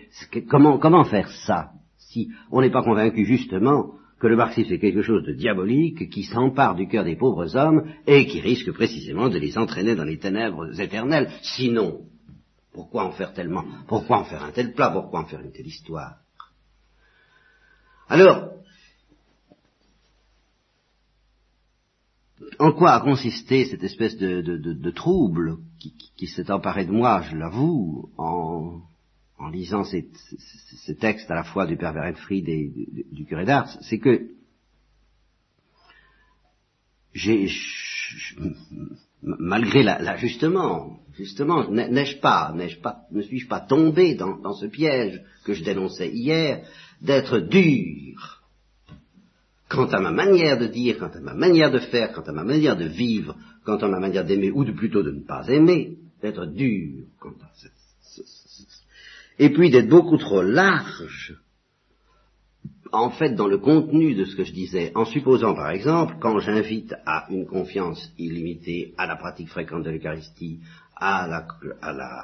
comment, 0.50 0.78
comment 0.78 1.04
faire 1.04 1.30
ça 1.30 1.72
si 1.98 2.30
on 2.52 2.62
n'est 2.62 2.72
pas 2.72 2.84
convaincu 2.84 3.26
justement 3.26 3.94
que 4.20 4.28
le 4.28 4.36
marxisme 4.36 4.72
est 4.72 4.80
quelque 4.80 5.02
chose 5.02 5.24
de 5.26 5.34
diabolique 5.34 6.10
qui 6.10 6.24
s'empare 6.24 6.76
du 6.76 6.88
cœur 6.88 7.04
des 7.04 7.16
pauvres 7.16 7.58
hommes 7.58 7.86
et 8.06 8.26
qui 8.28 8.40
risque 8.40 8.72
précisément 8.72 9.30
de 9.30 9.38
les 9.40 9.58
entraîner 9.58 9.96
dans 9.96 10.04
les 10.04 10.20
ténèbres 10.20 10.80
éternelles. 10.80 11.30
Sinon, 11.42 12.02
pourquoi 12.74 13.06
en 13.06 13.12
faire 13.12 13.34
tellement 13.34 13.64
Pourquoi 13.88 14.20
en 14.20 14.26
faire 14.26 14.44
un 14.44 14.52
tel 14.52 14.74
plat 14.74 14.90
Pourquoi 14.90 15.22
en 15.22 15.26
faire 15.26 15.42
une 15.42 15.52
telle 15.52 15.68
histoire 15.68 16.18
Alors, 18.10 18.52
en 22.60 22.72
quoi 22.72 22.94
a 22.94 23.00
consisté 23.00 23.66
cette 23.66 23.84
espèce 23.84 24.18
de, 24.18 24.92
trouble 24.92 25.58
qui, 26.18 26.28
s'est 26.28 26.52
emparé 26.52 26.86
de 26.86 26.92
moi, 26.92 27.22
je 27.22 27.36
l'avoue, 27.36 28.10
en, 28.18 28.82
lisant 29.52 29.84
ces, 29.84 30.10
textes 31.00 31.30
à 31.30 31.36
la 31.36 31.44
fois 31.44 31.66
du 31.66 31.78
Père 31.78 31.94
Verenfried 31.94 32.48
et 32.48 32.70
du, 32.70 33.06
du 33.12 33.26
curé 33.26 33.46
d'Ars, 33.46 33.70
c'est 33.82 34.00
que 34.00 34.30
j'ai, 37.14 37.48
malgré 39.22 39.84
l'ajustement, 39.84 41.03
justement, 41.16 41.70
n'ai-je 41.70 42.20
pas, 42.20 42.52
n'ai-je 42.56 42.80
pas, 42.80 43.02
ne 43.12 43.22
suis-je 43.22 43.48
pas 43.48 43.60
tombé 43.60 44.16
dans, 44.16 44.54
ce 44.54 44.66
piège 44.66 45.22
que 45.46 45.54
je 45.54 45.64
dénonçais 45.64 46.10
hier, 46.10 46.66
d'être 47.02 47.40
dur 47.40 48.42
quant 49.70 49.88
à 49.88 50.00
ma 50.00 50.12
manière 50.12 50.60
de 50.60 50.68
dire, 50.68 51.00
quant 51.00 51.12
à 51.14 51.20
ma 51.20 51.34
manière 51.34 51.72
de 51.72 51.80
faire, 51.80 52.14
quant 52.14 52.22
à 52.22 52.32
ma 52.32 52.44
manière 52.44 52.78
de 52.78 52.86
vivre, 52.86 53.36
quant 53.66 53.78
à 53.78 53.88
ma 53.88 54.00
manière 54.00 54.26
d'aimer, 54.26 54.52
ou 54.52 54.64
de 54.64 54.72
plutôt 54.72 55.02
de 55.02 55.12
ne 55.12 55.22
pas 55.22 55.48
aimer, 55.48 55.98
d'être 56.22 56.46
dur 56.46 57.06
quant 57.20 57.34
à 57.42 57.50
et 59.40 59.50
puis 59.50 59.72
d'être 59.72 59.90
beaucoup 59.90 60.18
trop 60.18 60.42
large, 60.42 61.36
en 62.92 63.10
fait, 63.10 63.34
dans 63.34 63.48
le 63.48 63.58
contenu 63.58 64.14
de 64.14 64.24
ce 64.24 64.36
que 64.36 64.44
je 64.44 64.54
disais, 64.54 64.92
en 64.94 65.06
supposant, 65.06 65.56
par 65.56 65.72
exemple, 65.72 66.18
quand 66.22 66.38
j'invite 66.40 66.94
à 67.08 67.26
une 67.32 67.48
confiance 67.48 68.12
illimitée, 68.20 68.94
à 68.98 69.08
la 69.08 69.16
pratique 69.16 69.50
fréquente 69.50 69.84
de 69.84 69.90
l'Eucharistie, 69.90 70.60
à 71.06 71.28
la, 71.28 71.46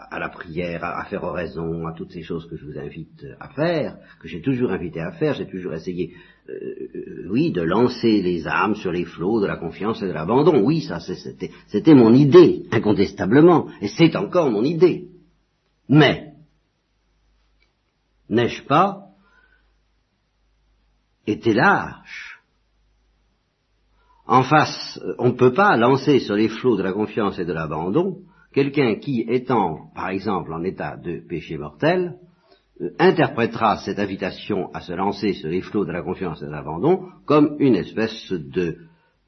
à, 0.10 0.20
la, 0.20 0.30
prière, 0.30 0.86
à, 0.86 1.04
faire 1.04 1.24
oraison, 1.26 1.86
à 1.86 1.94
toutes 1.94 2.14
ces 2.14 2.22
choses 2.22 2.48
que 2.48 2.56
je 2.56 2.66
vous 2.66 2.80
invite 2.80 3.26
à 3.38 3.50
faire, 3.50 3.98
que 4.22 4.30
j'ai 4.30 4.42
toujours 4.42 4.72
invité 4.72 5.02
à 5.02 5.12
faire, 5.12 5.34
j'ai 5.34 5.48
toujours 5.48 5.74
essayé, 5.74 6.14
euh, 6.48 6.54
euh, 6.96 7.28
oui, 7.30 7.52
de 7.52 7.62
lancer 7.62 8.22
les 8.22 8.48
âmes 8.48 8.76
sur 8.76 8.94
les 8.94 9.04
flots 9.04 9.42
de 9.42 9.48
la 9.48 9.58
confiance 9.58 10.02
et 10.02 10.08
de 10.08 10.14
l'abandon. 10.14 10.64
Oui, 10.64 10.82
ça, 10.82 11.02
c'était, 11.02 11.52
c'était 11.68 11.94
mon 11.94 12.14
idée, 12.14 12.68
incontestablement, 12.72 13.68
et 13.82 13.90
c'est 13.90 14.16
encore 14.16 14.50
mon 14.50 14.64
idée. 14.64 15.10
Mais, 15.90 16.36
n'ai-je 18.30 18.64
pas 18.64 19.08
été 21.28 21.54
lâche? 21.54 22.40
En 24.26 24.44
face, 24.44 25.02
on 25.18 25.30
ne 25.30 25.38
peut 25.38 25.54
pas 25.54 25.76
lancer 25.76 26.20
sur 26.20 26.36
les 26.36 26.48
flots 26.48 26.78
de 26.78 26.84
la 26.84 26.94
confiance 26.94 27.40
et 27.40 27.46
de 27.46 27.52
l'abandon 27.52 28.20
quelqu'un 28.54 28.96
qui, 28.96 29.22
étant, 29.28 29.92
par 29.94 30.10
exemple, 30.10 30.54
en 30.54 30.64
état 30.64 30.98
de 30.98 31.20
péché 31.20 31.58
mortel, 31.58 32.16
euh, 32.82 32.92
interprétera 33.00 33.78
cette 33.80 34.00
invitation 34.00 34.74
à 34.74 34.82
se 34.82 34.94
lancer 34.94 35.34
sur 35.34 35.50
les 35.50 35.62
flots 35.62 35.86
de 35.86 35.92
la 35.92 36.02
confiance 36.02 36.42
et 36.42 36.46
de 36.46 36.52
l'abandon 36.52 37.10
comme 37.26 37.56
une 37.60 37.76
espèce 37.76 38.32
de, 38.32 38.78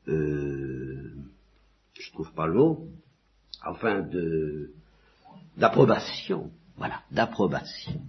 euh, 0.07 1.13
je 1.93 2.11
trouve 2.13 2.31
pas 2.33 2.47
le 2.47 2.53
mot, 2.53 2.87
enfin 3.65 4.01
de 4.01 4.71
d'approbation, 5.57 6.49
voilà, 6.77 7.01
d'approbation, 7.11 8.01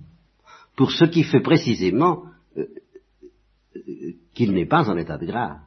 pour 0.77 0.93
ce 0.93 1.05
qui 1.05 1.25
fait 1.25 1.41
précisément 1.41 2.25
euh, 2.57 2.67
euh, 3.77 4.13
qu'il 4.35 4.53
n'est 4.53 4.67
pas 4.67 4.89
en 4.89 4.97
état 4.97 5.19
de 5.19 5.27
grâce. 5.27 5.59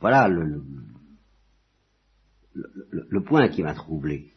Voilà 0.00 0.28
le, 0.28 0.44
le, 0.44 0.62
point 3.30 3.48
qui 3.48 3.62
m'a 3.62 3.74
troublé. 3.74 4.32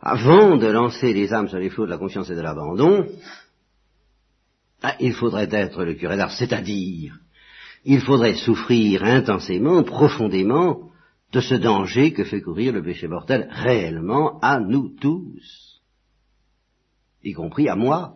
Avant 0.00 0.56
de 0.56 0.66
lancer 0.66 1.12
les 1.12 1.32
âmes 1.32 1.48
sur 1.48 1.58
les 1.58 1.70
flots 1.70 1.86
de 1.86 1.90
la 1.90 1.98
confiance 1.98 2.30
et 2.30 2.36
de 2.36 2.40
l'abandon, 2.40 3.06
ah, 4.82 4.94
il 5.00 5.14
faudrait 5.14 5.48
être 5.50 5.84
le 5.84 5.94
curé 5.94 6.16
d'art, 6.16 6.32
c'est-à-dire, 6.32 7.18
il 7.84 8.00
faudrait 8.00 8.34
souffrir 8.34 9.04
intensément, 9.04 9.82
profondément, 9.82 10.90
de 11.32 11.40
ce 11.40 11.54
danger 11.54 12.12
que 12.12 12.24
fait 12.24 12.40
courir 12.40 12.72
le 12.72 12.82
péché 12.82 13.08
mortel 13.08 13.48
réellement 13.50 14.38
à 14.40 14.60
nous 14.60 14.90
tous, 15.00 15.80
y 17.24 17.32
compris 17.32 17.68
à 17.68 17.74
moi. 17.74 18.14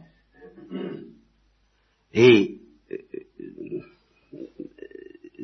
Et 2.13 2.61
euh, 2.93 2.97
euh, 3.41 3.81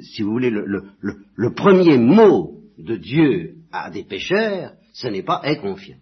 si 0.01 0.23
vous 0.23 0.31
voulez, 0.31 0.51
le 0.51 1.55
premier 1.55 1.99
mot 1.99 2.57
de 2.79 2.97
Dieu 2.97 3.57
à 3.73 3.91
des 3.91 4.05
pécheurs, 4.05 4.73
ce 4.93 5.09
n'est 5.09 5.23
pas 5.23 5.41
aie 5.45 5.59
confiance. 5.59 6.01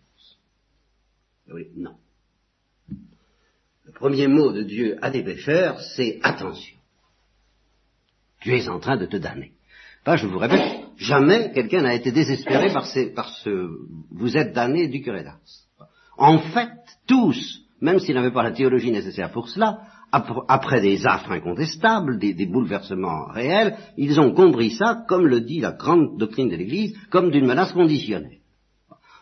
Oui, 1.53 1.69
non. 1.77 1.97
Le 3.85 3.93
premier 3.93 4.29
mot 4.29 4.53
de 4.53 4.63
Dieu 4.63 4.97
à 5.03 5.11
des 5.11 5.23
pécheurs, 5.23 5.81
c'est 5.97 6.19
attention. 6.23 6.77
Tu 8.41 8.57
es 8.57 8.69
en 8.69 8.79
train 8.79 8.97
de 8.97 9.07
te 9.07 9.17
damner. 9.17 9.53
Pas, 10.05 10.17
je 10.17 10.27
vous 10.27 10.39
répète, 10.39 10.85
jamais 10.99 11.53
quelqu'un 11.53 11.83
n'a 11.83 11.95
été 11.95 12.13
désespéré 12.13 12.71
par, 12.73 12.87
ce 12.87 13.71
vous 14.11 14.37
êtes 14.37 14.53
damné 14.53 14.89
du 14.89 15.01
curé 15.01 15.25
d'Ars. 15.25 15.41
En 16.19 16.39
fait, 16.39 16.71
tous, 17.07 17.63
même 17.81 17.99
s'ils 17.99 18.15
n'avaient 18.15 18.33
pas 18.33 18.43
la 18.43 18.53
théologie 18.53 18.91
nécessaire 18.91 19.31
pour 19.33 19.49
cela, 19.49 19.81
après 20.49 20.81
des 20.81 21.07
affres 21.07 21.33
incontestables, 21.33 22.19
des, 22.19 22.47
bouleversements 22.47 23.27
réels, 23.27 23.77
ils 23.97 24.21
ont 24.21 24.33
compris 24.33 24.71
ça, 24.71 25.05
comme 25.09 25.27
le 25.27 25.41
dit 25.41 25.61
la 25.61 25.73
grande 25.73 26.19
doctrine 26.19 26.49
de 26.49 26.57
l'Église, 26.57 26.97
comme 27.11 27.31
d'une 27.31 27.47
menace 27.47 27.73
conditionnelle. 27.73 28.39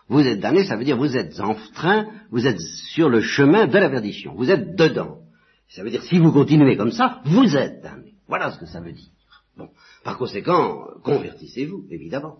Vous 0.08 0.20
êtes 0.20 0.40
damné, 0.40 0.64
ça 0.64 0.76
veut 0.76 0.84
dire 0.84 0.96
vous 0.96 1.16
êtes 1.16 1.40
en 1.40 1.56
train, 1.74 2.06
vous 2.30 2.46
êtes 2.46 2.60
sur 2.60 3.08
le 3.08 3.20
chemin 3.20 3.66
de 3.66 3.78
la 3.78 3.88
perdition, 3.88 4.34
vous 4.34 4.50
êtes 4.50 4.76
dedans. 4.76 5.18
Ça 5.68 5.82
veut 5.82 5.90
dire 5.90 6.02
si 6.02 6.18
vous 6.18 6.32
continuez 6.32 6.76
comme 6.76 6.92
ça, 6.92 7.20
vous 7.24 7.56
êtes 7.56 7.82
damné. 7.82 8.14
Voilà 8.28 8.50
ce 8.50 8.58
que 8.58 8.66
ça 8.66 8.80
veut 8.80 8.92
dire. 8.92 9.08
Bon, 9.56 9.68
par 10.04 10.18
conséquent, 10.18 10.86
convertissez-vous, 11.02 11.86
évidemment. 11.90 12.38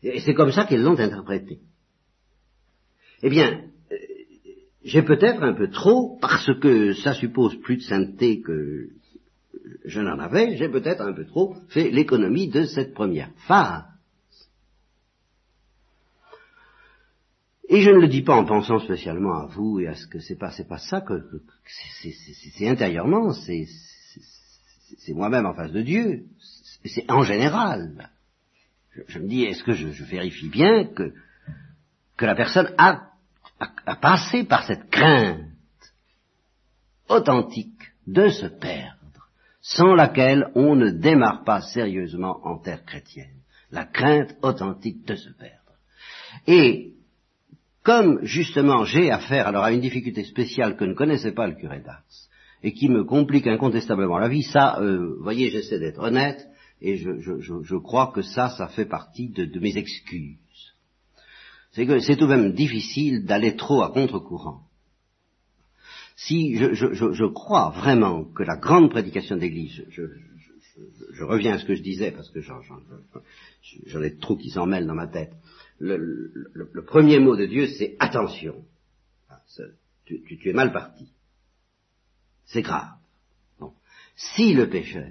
C'est 0.00 0.34
comme 0.34 0.52
ça 0.52 0.64
qu'ils 0.64 0.82
l'ont 0.82 0.98
interprété. 0.98 1.60
Eh 3.22 3.30
bien, 3.30 3.71
j'ai 4.84 5.02
peut-être 5.02 5.42
un 5.42 5.54
peu 5.54 5.70
trop, 5.70 6.18
parce 6.20 6.50
que 6.60 6.92
ça 6.94 7.14
suppose 7.14 7.56
plus 7.60 7.76
de 7.76 7.82
sainteté 7.82 8.40
que 8.40 8.88
je 9.84 10.00
n'en 10.00 10.18
avais, 10.18 10.56
j'ai 10.56 10.68
peut-être 10.68 11.02
un 11.02 11.12
peu 11.12 11.24
trop 11.24 11.56
fait 11.68 11.90
l'économie 11.90 12.48
de 12.48 12.64
cette 12.64 12.94
première 12.94 13.30
phase. 13.46 13.84
Et 17.68 17.80
je 17.80 17.90
ne 17.90 18.00
le 18.00 18.08
dis 18.08 18.22
pas 18.22 18.34
en 18.34 18.44
pensant 18.44 18.80
spécialement 18.80 19.34
à 19.34 19.46
vous 19.46 19.80
et 19.80 19.86
à 19.86 19.94
ce 19.94 20.06
que 20.06 20.18
c'est 20.18 20.36
pas 20.36 20.50
c'est 20.50 20.68
pas 20.68 20.78
ça 20.78 21.00
que, 21.00 21.14
c'est 22.58 22.68
intérieurement, 22.68 23.32
c'est 23.32 23.66
moi-même 25.08 25.46
en 25.46 25.54
face 25.54 25.72
de 25.72 25.80
Dieu, 25.82 26.24
c'est 26.84 27.10
en 27.10 27.22
général. 27.22 28.10
Je, 29.06 29.18
me 29.18 29.26
dis 29.26 29.44
est-ce 29.44 29.64
que 29.64 29.72
je, 29.72 30.04
vérifie 30.04 30.50
bien 30.50 30.84
que 30.84 31.14
que 32.18 32.26
la 32.26 32.34
personne 32.34 32.74
a, 32.76 33.11
a 33.86 33.96
passé 33.96 34.44
par 34.44 34.64
cette 34.64 34.90
crainte 34.90 35.46
authentique 37.08 37.82
de 38.06 38.28
se 38.28 38.46
perdre 38.46 38.98
sans 39.60 39.94
laquelle 39.94 40.50
on 40.54 40.74
ne 40.74 40.90
démarre 40.90 41.44
pas 41.44 41.60
sérieusement 41.60 42.40
en 42.44 42.58
terre 42.58 42.84
chrétienne. 42.84 43.42
La 43.70 43.84
crainte 43.84 44.34
authentique 44.42 45.06
de 45.06 45.14
se 45.14 45.30
perdre. 45.30 45.56
Et 46.46 46.94
comme 47.82 48.18
justement 48.22 48.84
j'ai 48.84 49.10
affaire 49.10 49.46
alors 49.46 49.64
à 49.64 49.72
une 49.72 49.80
difficulté 49.80 50.24
spéciale 50.24 50.76
que 50.76 50.84
ne 50.84 50.94
connaissait 50.94 51.32
pas 51.32 51.46
le 51.46 51.54
curé 51.54 51.80
d'Ars, 51.80 52.02
et 52.62 52.72
qui 52.72 52.88
me 52.88 53.04
complique 53.04 53.46
incontestablement 53.46 54.18
la 54.18 54.28
vie, 54.28 54.42
ça, 54.42 54.80
euh, 54.80 55.16
voyez, 55.20 55.50
j'essaie 55.50 55.78
d'être 55.78 56.00
honnête, 56.00 56.46
et 56.80 56.96
je, 56.96 57.18
je, 57.18 57.40
je, 57.40 57.76
crois 57.76 58.12
que 58.14 58.22
ça, 58.22 58.50
ça 58.50 58.68
fait 58.68 58.84
partie 58.84 59.30
de, 59.30 59.44
de 59.44 59.60
mes 59.60 59.76
excuses. 59.76 60.38
C'est 61.72 61.86
que 61.86 61.98
c'est 62.00 62.16
tout 62.16 62.26
de 62.26 62.34
même 62.34 62.52
difficile 62.52 63.24
d'aller 63.24 63.56
trop 63.56 63.82
à 63.82 63.90
contre-courant 63.90 64.62
si 66.16 66.56
je, 66.56 66.74
je, 66.74 67.12
je, 67.12 67.24
crois 67.24 67.70
vraiment 67.70 68.24
que 68.24 68.42
la 68.42 68.56
grande 68.56 68.90
prédication 68.90 69.36
d'Église, 69.36 69.84
je, 69.90 70.02
je, 71.12 71.24
reviens 71.24 71.54
à 71.54 71.58
ce 71.58 71.64
que 71.64 71.74
je 71.74 71.82
disais 71.82 72.10
parce 72.10 72.30
que 72.30 72.40
j'en 72.40 74.02
ai 74.02 74.16
trop 74.18 74.36
qui 74.36 74.50
s'en 74.50 74.66
mêlent 74.66 74.86
dans 74.86 74.94
ma 74.94 75.06
tête. 75.06 75.32
Le, 75.78 75.96
le, 75.96 76.84
premier 76.84 77.18
mot 77.18 77.36
de 77.36 77.46
Dieu, 77.46 77.66
c'est 77.66 77.96
attention. 77.98 78.64
Ah, 79.28 79.40
tu, 80.06 80.22
tu, 80.22 80.38
tu, 80.38 80.48
es 80.48 80.52
mal 80.52 80.72
parti. 80.72 81.08
C'est 82.44 82.62
grave. 82.62 82.90
Bon. 83.58 83.72
Si 84.14 84.54
le 84.54 84.68
pécheur 84.68 85.08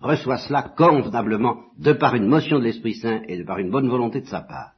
reçoit 0.00 0.38
cela 0.38 0.62
convenablement 0.62 1.64
de 1.78 1.92
par 1.92 2.14
une 2.14 2.26
motion 2.26 2.58
de 2.58 2.64
l'Esprit 2.64 2.94
Saint 2.94 3.22
et 3.28 3.38
de 3.38 3.44
par 3.44 3.58
une 3.58 3.70
bonne 3.70 3.88
volonté 3.88 4.20
de 4.20 4.26
sa 4.26 4.40
part, 4.42 4.72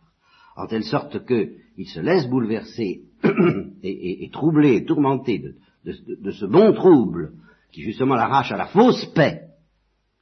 en 0.56 0.66
telle 0.66 0.84
sorte 0.84 1.24
qu'il 1.26 1.88
se 1.88 2.00
laisse 2.00 2.26
bouleverser 2.28 3.02
et, 3.82 3.90
et, 3.90 4.24
et 4.24 4.84
tourmenté 4.84 5.38
de, 5.38 5.56
de, 5.84 6.30
ce 6.30 6.44
bon 6.44 6.72
trouble 6.72 7.32
qui 7.72 7.82
justement 7.82 8.14
l'arrache 8.14 8.52
à 8.52 8.56
la 8.56 8.66
fausse 8.66 9.04
paix 9.14 9.48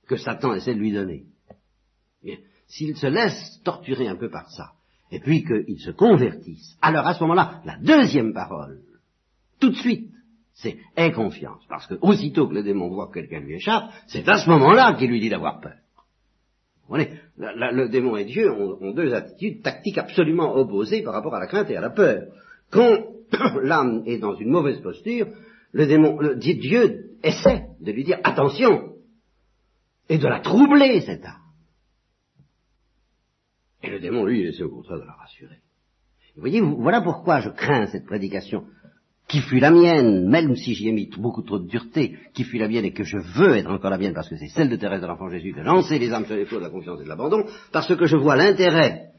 que 0.06 0.16
Satan 0.16 0.54
essaie 0.54 0.74
de 0.74 0.80
lui 0.80 0.92
donner. 0.92 1.24
S'il 2.68 2.96
se 2.96 3.06
laisse 3.06 3.60
torturer 3.64 4.08
un 4.08 4.16
peu 4.16 4.30
par 4.30 4.48
ça, 4.50 4.72
et 5.10 5.18
puis 5.18 5.44
qu'il 5.44 5.80
se 5.80 5.90
convertisse, 5.90 6.76
alors 6.80 7.06
à 7.06 7.14
ce 7.14 7.20
moment-là, 7.20 7.62
la 7.64 7.78
deuxième 7.78 8.32
parole, 8.32 8.80
tout 9.58 9.70
de 9.70 9.76
suite, 9.76 10.10
c'est 10.54 10.78
aie 10.96 11.12
confiance. 11.12 11.62
Parce 11.68 11.86
que 11.86 11.94
aussitôt 12.00 12.46
que 12.46 12.54
le 12.54 12.62
démon 12.62 12.88
voit 12.88 13.08
que 13.08 13.14
quelqu'un 13.14 13.40
lui 13.40 13.56
échappe, 13.56 13.90
c'est 14.06 14.28
à 14.28 14.38
ce 14.38 14.48
moment-là 14.50 14.94
qu'il 14.94 15.10
lui 15.10 15.20
dit 15.20 15.30
d'avoir 15.30 15.60
peur. 15.60 15.79
Voyez, 16.90 17.20
le 17.38 17.88
démon 17.88 18.16
et 18.16 18.24
Dieu 18.24 18.50
ont, 18.50 18.92
deux 18.92 19.14
attitudes 19.14 19.62
tactiques 19.62 19.96
absolument 19.96 20.56
opposées 20.56 21.02
par 21.02 21.14
rapport 21.14 21.36
à 21.36 21.38
la 21.38 21.46
crainte 21.46 21.70
et 21.70 21.76
à 21.76 21.80
la 21.80 21.90
peur. 21.90 22.24
Quand 22.70 23.04
l'âme 23.62 24.02
est 24.06 24.18
dans 24.18 24.34
une 24.34 24.50
mauvaise 24.50 24.80
posture, 24.80 25.28
le 25.70 25.86
démon, 25.86 26.18
Dieu 26.36 27.16
essaie 27.22 27.68
de 27.80 27.92
lui 27.92 28.02
dire 28.02 28.18
attention 28.24 28.94
et 30.08 30.18
de 30.18 30.26
la 30.26 30.40
troubler 30.40 31.00
cette 31.02 31.24
âme. 31.24 31.36
Et 33.84 33.90
le 33.90 34.00
démon, 34.00 34.24
lui, 34.24 34.42
essaie 34.42 34.64
au 34.64 34.70
contraire 34.70 34.98
de 34.98 35.06
la 35.06 35.12
rassurer. 35.12 35.60
Vous 36.34 36.40
voyez, 36.40 36.60
voilà 36.60 37.00
pourquoi 37.02 37.38
je 37.38 37.50
crains 37.50 37.86
cette 37.86 38.06
prédication 38.06 38.64
qui 39.30 39.40
fut 39.42 39.60
la 39.60 39.70
mienne, 39.70 40.28
même 40.28 40.56
si 40.56 40.74
j'y 40.74 40.88
ai 40.88 40.92
mis 40.92 41.08
beaucoup 41.16 41.42
trop 41.42 41.60
de 41.60 41.68
dureté, 41.68 42.18
qui 42.34 42.42
fut 42.42 42.58
la 42.58 42.66
mienne 42.66 42.84
et 42.84 42.92
que 42.92 43.04
je 43.04 43.16
veux 43.16 43.56
être 43.56 43.70
encore 43.70 43.90
la 43.90 43.98
mienne 43.98 44.12
parce 44.12 44.28
que 44.28 44.36
c'est 44.36 44.48
celle 44.48 44.68
de 44.68 44.74
Thérèse 44.74 45.00
de 45.00 45.06
l'Enfant 45.06 45.30
Jésus 45.30 45.52
de 45.52 45.62
lancer 45.62 46.00
les 46.00 46.12
âmes 46.12 46.26
sur 46.26 46.34
les 46.34 46.46
flots 46.46 46.58
de 46.58 46.64
la 46.64 46.70
confiance 46.70 47.00
et 47.00 47.04
de 47.04 47.08
l'abandon, 47.08 47.44
parce 47.70 47.94
que 47.94 48.06
je 48.06 48.16
vois 48.16 48.34
l'intérêt 48.34 49.10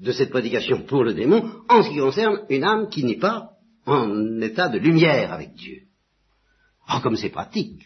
de 0.00 0.12
cette 0.12 0.30
prédication 0.30 0.82
pour 0.82 1.04
le 1.04 1.12
démon 1.12 1.44
en 1.68 1.82
ce 1.82 1.90
qui 1.90 1.98
concerne 1.98 2.40
une 2.48 2.64
âme 2.64 2.88
qui 2.88 3.04
n'est 3.04 3.18
pas 3.18 3.50
en 3.84 4.40
état 4.40 4.68
de 4.68 4.78
lumière 4.78 5.32
avec 5.32 5.54
Dieu. 5.54 5.82
Oh, 6.88 7.00
comme 7.02 7.16
c'est 7.16 7.28
pratique. 7.28 7.82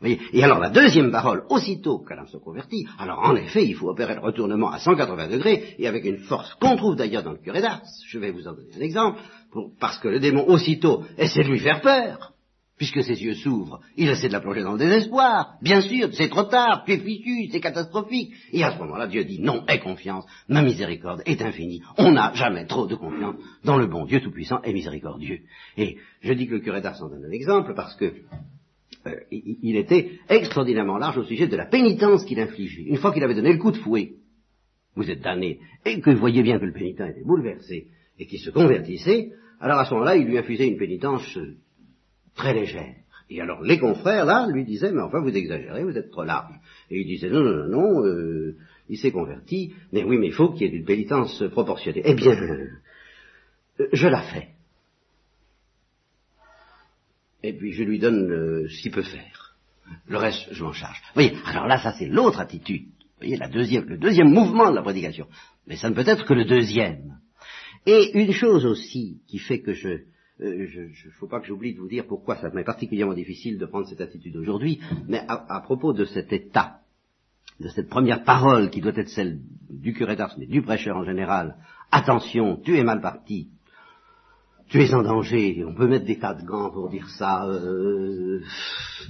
Voyez 0.00 0.20
et 0.32 0.42
alors 0.42 0.58
la 0.58 0.70
deuxième 0.70 1.10
parole, 1.10 1.44
aussitôt 1.48 1.98
qu'elle 1.98 2.22
se 2.26 2.36
convertit, 2.36 2.86
alors 2.98 3.20
en 3.20 3.36
effet, 3.36 3.66
il 3.66 3.74
faut 3.74 3.88
opérer 3.88 4.14
le 4.14 4.20
retournement 4.20 4.70
à 4.70 4.78
180 4.78 5.28
degrés, 5.28 5.74
et 5.78 5.88
avec 5.88 6.04
une 6.04 6.18
force 6.18 6.54
qu'on 6.54 6.76
trouve 6.76 6.96
d'ailleurs 6.96 7.22
dans 7.22 7.32
le 7.32 7.38
curé 7.38 7.60
d'Ars. 7.60 7.82
Je 8.06 8.18
vais 8.18 8.30
vous 8.30 8.46
en 8.46 8.52
donner 8.52 8.70
un 8.76 8.80
exemple, 8.80 9.20
parce 9.80 9.98
que 9.98 10.08
le 10.08 10.20
démon 10.20 10.46
aussitôt 10.46 11.04
essaie 11.16 11.42
de 11.42 11.48
lui 11.48 11.58
faire 11.58 11.80
peur 11.80 12.34
puisque 12.78 13.02
ses 13.02 13.22
yeux 13.22 13.34
s'ouvrent, 13.34 13.80
il 13.96 14.08
essaie 14.08 14.28
de 14.28 14.32
la 14.32 14.40
plonger 14.40 14.62
dans 14.62 14.72
le 14.72 14.78
désespoir. 14.78 15.56
Bien 15.60 15.80
sûr, 15.80 16.10
c'est 16.12 16.28
trop 16.28 16.44
tard, 16.44 16.84
tu 16.86 16.96
fichu, 16.98 17.48
c'est 17.50 17.60
catastrophique. 17.60 18.32
Et 18.52 18.62
à 18.62 18.72
ce 18.72 18.78
moment-là, 18.78 19.08
Dieu 19.08 19.24
dit, 19.24 19.40
non, 19.40 19.64
aie 19.66 19.80
confiance, 19.80 20.24
ma 20.48 20.62
miséricorde 20.62 21.22
est 21.26 21.42
infinie. 21.42 21.82
On 21.98 22.12
n'a 22.12 22.32
jamais 22.34 22.66
trop 22.66 22.86
de 22.86 22.94
confiance 22.94 23.34
dans 23.64 23.76
le 23.76 23.88
bon 23.88 24.06
Dieu 24.06 24.20
tout-puissant 24.20 24.62
et 24.62 24.72
miséricordieux. 24.72 25.40
Et 25.76 25.98
je 26.22 26.32
dis 26.32 26.46
que 26.46 26.54
le 26.54 26.60
curé 26.60 26.80
d'Ars 26.80 27.02
en 27.02 27.08
donne 27.08 27.24
un 27.24 27.32
exemple 27.32 27.74
parce 27.74 27.96
que 27.96 28.14
euh, 29.06 29.14
il 29.30 29.76
était 29.76 30.18
extraordinairement 30.28 30.98
large 30.98 31.18
au 31.18 31.24
sujet 31.24 31.46
de 31.46 31.56
la 31.56 31.66
pénitence 31.66 32.24
qu'il 32.24 32.40
infligeait. 32.40 32.82
Une 32.82 32.96
fois 32.96 33.12
qu'il 33.12 33.22
avait 33.22 33.34
donné 33.34 33.52
le 33.52 33.58
coup 33.58 33.70
de 33.70 33.76
fouet, 33.76 34.14
vous 34.96 35.10
êtes 35.10 35.20
damné, 35.20 35.60
et 35.84 36.00
que 36.00 36.10
vous 36.10 36.18
voyez 36.18 36.42
bien 36.42 36.58
que 36.58 36.64
le 36.64 36.72
pénitent 36.72 37.00
était 37.00 37.24
bouleversé 37.24 37.86
et 38.18 38.26
qu'il 38.26 38.40
se 38.40 38.50
convertissait, 38.50 39.30
alors 39.60 39.78
à 39.78 39.84
ce 39.84 39.94
moment-là, 39.94 40.16
il 40.16 40.26
lui 40.26 40.38
infusait 40.38 40.66
une 40.66 40.76
pénitence 40.76 41.36
euh, 41.36 41.56
très 42.34 42.52
légère. 42.54 42.94
Et 43.30 43.40
alors 43.40 43.62
les 43.62 43.78
confrères, 43.78 44.24
là, 44.24 44.48
lui 44.50 44.64
disaient, 44.64 44.92
mais 44.92 45.02
enfin 45.02 45.20
vous 45.20 45.36
exagérez, 45.36 45.84
vous 45.84 45.96
êtes 45.96 46.10
trop 46.10 46.24
large. 46.24 46.54
Et 46.90 47.00
il 47.00 47.06
disait, 47.06 47.30
non, 47.30 47.42
non, 47.42 47.54
non, 47.54 47.68
non, 47.68 48.04
euh, 48.04 48.56
il 48.88 48.98
s'est 48.98 49.12
converti, 49.12 49.74
mais 49.92 50.02
oui, 50.02 50.18
mais 50.18 50.28
il 50.28 50.32
faut 50.32 50.50
qu'il 50.50 50.62
y 50.62 50.74
ait 50.74 50.76
une 50.76 50.84
pénitence 50.84 51.44
proportionnée. 51.52 52.02
Eh 52.04 52.14
bien, 52.14 52.32
euh, 52.32 53.88
je 53.92 54.08
la 54.08 54.22
fais. 54.22 54.48
Et 57.42 57.52
puis 57.52 57.72
je 57.72 57.84
lui 57.84 57.98
donne 57.98 58.30
euh, 58.30 58.68
ce 58.68 58.82
qu'il 58.82 58.90
peut 58.90 59.02
faire. 59.02 59.56
Le 60.06 60.18
reste, 60.18 60.48
je 60.52 60.62
m'en 60.62 60.72
charge. 60.72 61.00
Vous 61.08 61.22
voyez, 61.22 61.34
alors 61.46 61.66
là, 61.66 61.78
ça 61.78 61.92
c'est 61.92 62.06
l'autre 62.06 62.40
attitude. 62.40 62.86
Vous 62.86 63.26
voyez, 63.26 63.36
la 63.36 63.48
deuxième, 63.48 63.84
le 63.84 63.98
deuxième 63.98 64.30
mouvement 64.30 64.70
de 64.70 64.76
la 64.76 64.82
prédication. 64.82 65.26
Mais 65.66 65.76
ça 65.76 65.90
ne 65.90 65.94
peut 65.94 66.06
être 66.06 66.24
que 66.24 66.34
le 66.34 66.44
deuxième. 66.44 67.18
Et 67.86 68.18
une 68.20 68.32
chose 68.32 68.66
aussi 68.66 69.20
qui 69.26 69.38
fait 69.38 69.60
que 69.60 69.72
je, 69.72 69.88
euh, 70.40 70.66
il 70.74 71.06
ne 71.06 71.12
faut 71.12 71.26
pas 71.26 71.40
que 71.40 71.46
j'oublie 71.46 71.74
de 71.74 71.80
vous 71.80 71.88
dire 71.88 72.06
pourquoi 72.06 72.36
ça 72.36 72.48
m'est 72.50 72.64
particulièrement 72.64 73.14
difficile 73.14 73.58
de 73.58 73.66
prendre 73.66 73.88
cette 73.88 74.00
attitude 74.00 74.36
aujourd'hui, 74.36 74.80
mais 75.08 75.22
à, 75.26 75.60
propos 75.60 75.92
de 75.92 76.04
cet 76.04 76.32
état, 76.32 76.80
de 77.58 77.68
cette 77.68 77.88
première 77.88 78.22
parole 78.22 78.70
qui 78.70 78.80
doit 78.80 78.96
être 78.96 79.08
celle 79.08 79.40
du 79.68 79.92
curé 79.92 80.14
d'Ars, 80.14 80.36
mais 80.38 80.46
du 80.46 80.62
prêcheur 80.62 80.96
en 80.96 81.04
général, 81.04 81.56
attention, 81.90 82.60
tu 82.64 82.76
es 82.76 82.84
mal 82.84 83.00
parti, 83.00 83.48
tu 84.68 84.82
es 84.82 84.94
en 84.94 85.02
danger, 85.02 85.64
on 85.66 85.74
peut 85.74 85.86
mettre 85.86 86.04
des 86.04 86.18
tas 86.18 86.34
de 86.34 86.44
gants 86.44 86.70
pour 86.70 86.90
dire 86.90 87.08
ça, 87.18 87.46
euh, 87.46 88.42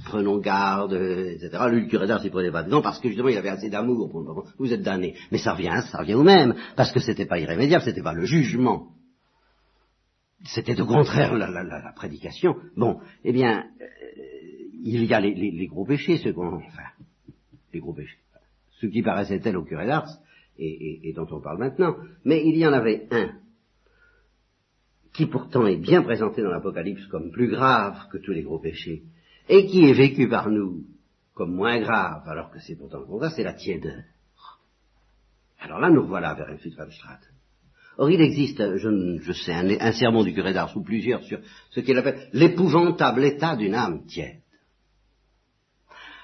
prenons 0.05 0.38
garde, 0.38 0.92
etc. 0.92 1.51
Lui, 1.71 1.83
le 1.83 1.87
curé 1.88 2.07
d'Ars, 2.07 2.25
il 2.25 2.31
prenait 2.31 2.53
pas 2.53 2.62
de 2.62 2.71
gants 2.71 2.83
parce 2.83 3.01
que 3.01 3.09
justement 3.09 3.29
il 3.29 3.37
avait 3.37 3.49
assez 3.49 3.68
d'amour 3.68 4.09
pour 4.11 4.44
vous 4.59 4.73
êtes 4.73 4.83
damné. 4.83 5.14
Mais 5.33 5.38
ça 5.38 5.55
revient, 5.55 5.83
ça 5.90 5.99
revient 5.99 6.14
au 6.14 6.23
même, 6.23 6.55
parce 6.77 6.92
que 6.92 7.01
c'était 7.01 7.27
pas 7.27 7.40
irrémédiable, 7.40 7.85
c'était 7.85 8.03
pas 8.03 8.12
le 8.12 8.25
jugement. 8.25 8.88
C'était 10.44 10.81
au 10.81 10.87
contraire 10.87 11.35
la, 11.35 11.92
prédication. 11.97 12.55
Bon, 12.77 13.01
eh 13.25 13.33
bien, 13.33 13.64
euh, 13.81 13.87
il 14.85 15.05
y 15.05 15.12
a 15.12 15.21
les, 15.21 15.66
gros 15.66 15.85
péchés, 15.85 16.18
ceux 16.18 16.33
qu'on, 16.33 16.55
enfin, 16.55 16.83
les 17.73 17.81
gros 17.81 17.92
péchés, 17.92 18.18
ceux 18.81 18.88
qui 18.88 19.03
paraissaient 19.03 19.40
tels 19.40 19.57
au 19.57 19.64
curé 19.64 19.87
d'Ars, 19.87 20.09
et, 20.61 21.12
dont 21.14 21.27
on 21.31 21.40
parle 21.40 21.59
maintenant, 21.59 21.97
mais 22.25 22.44
il 22.44 22.57
y 22.57 22.66
en 22.66 22.73
avait 22.73 23.07
un 23.11 23.31
qui 25.12 25.27
pourtant 25.27 25.66
est 25.66 25.77
bien 25.77 26.03
présenté 26.03 26.42
dans 26.42 26.51
l'Apocalypse 26.51 27.07
comme 27.07 27.31
plus 27.31 27.49
grave 27.49 28.09
que 28.11 28.18
tous 28.18 28.33
les 28.33 28.42
gros 28.42 28.59
péchés, 28.59 29.03
et 29.49 29.66
qui 29.66 29.85
est 29.88 29.94
vécu 29.94 30.29
par 30.29 30.51
nous 30.51 30.85
comme 31.35 31.55
moins 31.55 31.81
grave, 31.81 32.23
alors 32.27 32.51
que 32.51 32.59
c'est 32.59 32.77
pourtant 32.77 32.99
le 32.99 33.07
contraire, 33.07 33.31
c'est 33.31 33.44
la 33.44 33.55
tièdeur. 33.55 34.03
Alors 35.61 35.81
là, 35.81 35.90
nous 35.90 36.07
voilà 36.07 36.35
vers 36.35 36.59
suite 36.61 36.79
abstraite. 36.79 37.29
Or, 37.97 38.11
il 38.11 38.21
existe, 38.21 38.62
je, 38.77 39.33
sais, 39.33 39.53
un, 39.53 39.92
sermon 39.92 40.23
du 40.23 40.33
curé 40.33 40.53
d'Ars 40.53 40.77
ou 40.77 40.83
plusieurs 40.83 41.23
sur 41.25 41.40
ce 41.71 41.81
qu'il 41.81 41.99
appelle 41.99 42.29
l'épouvantable 42.33 43.25
état 43.25 43.57
d'une 43.57 43.75
âme 43.75 44.07
tiède. 44.07 44.40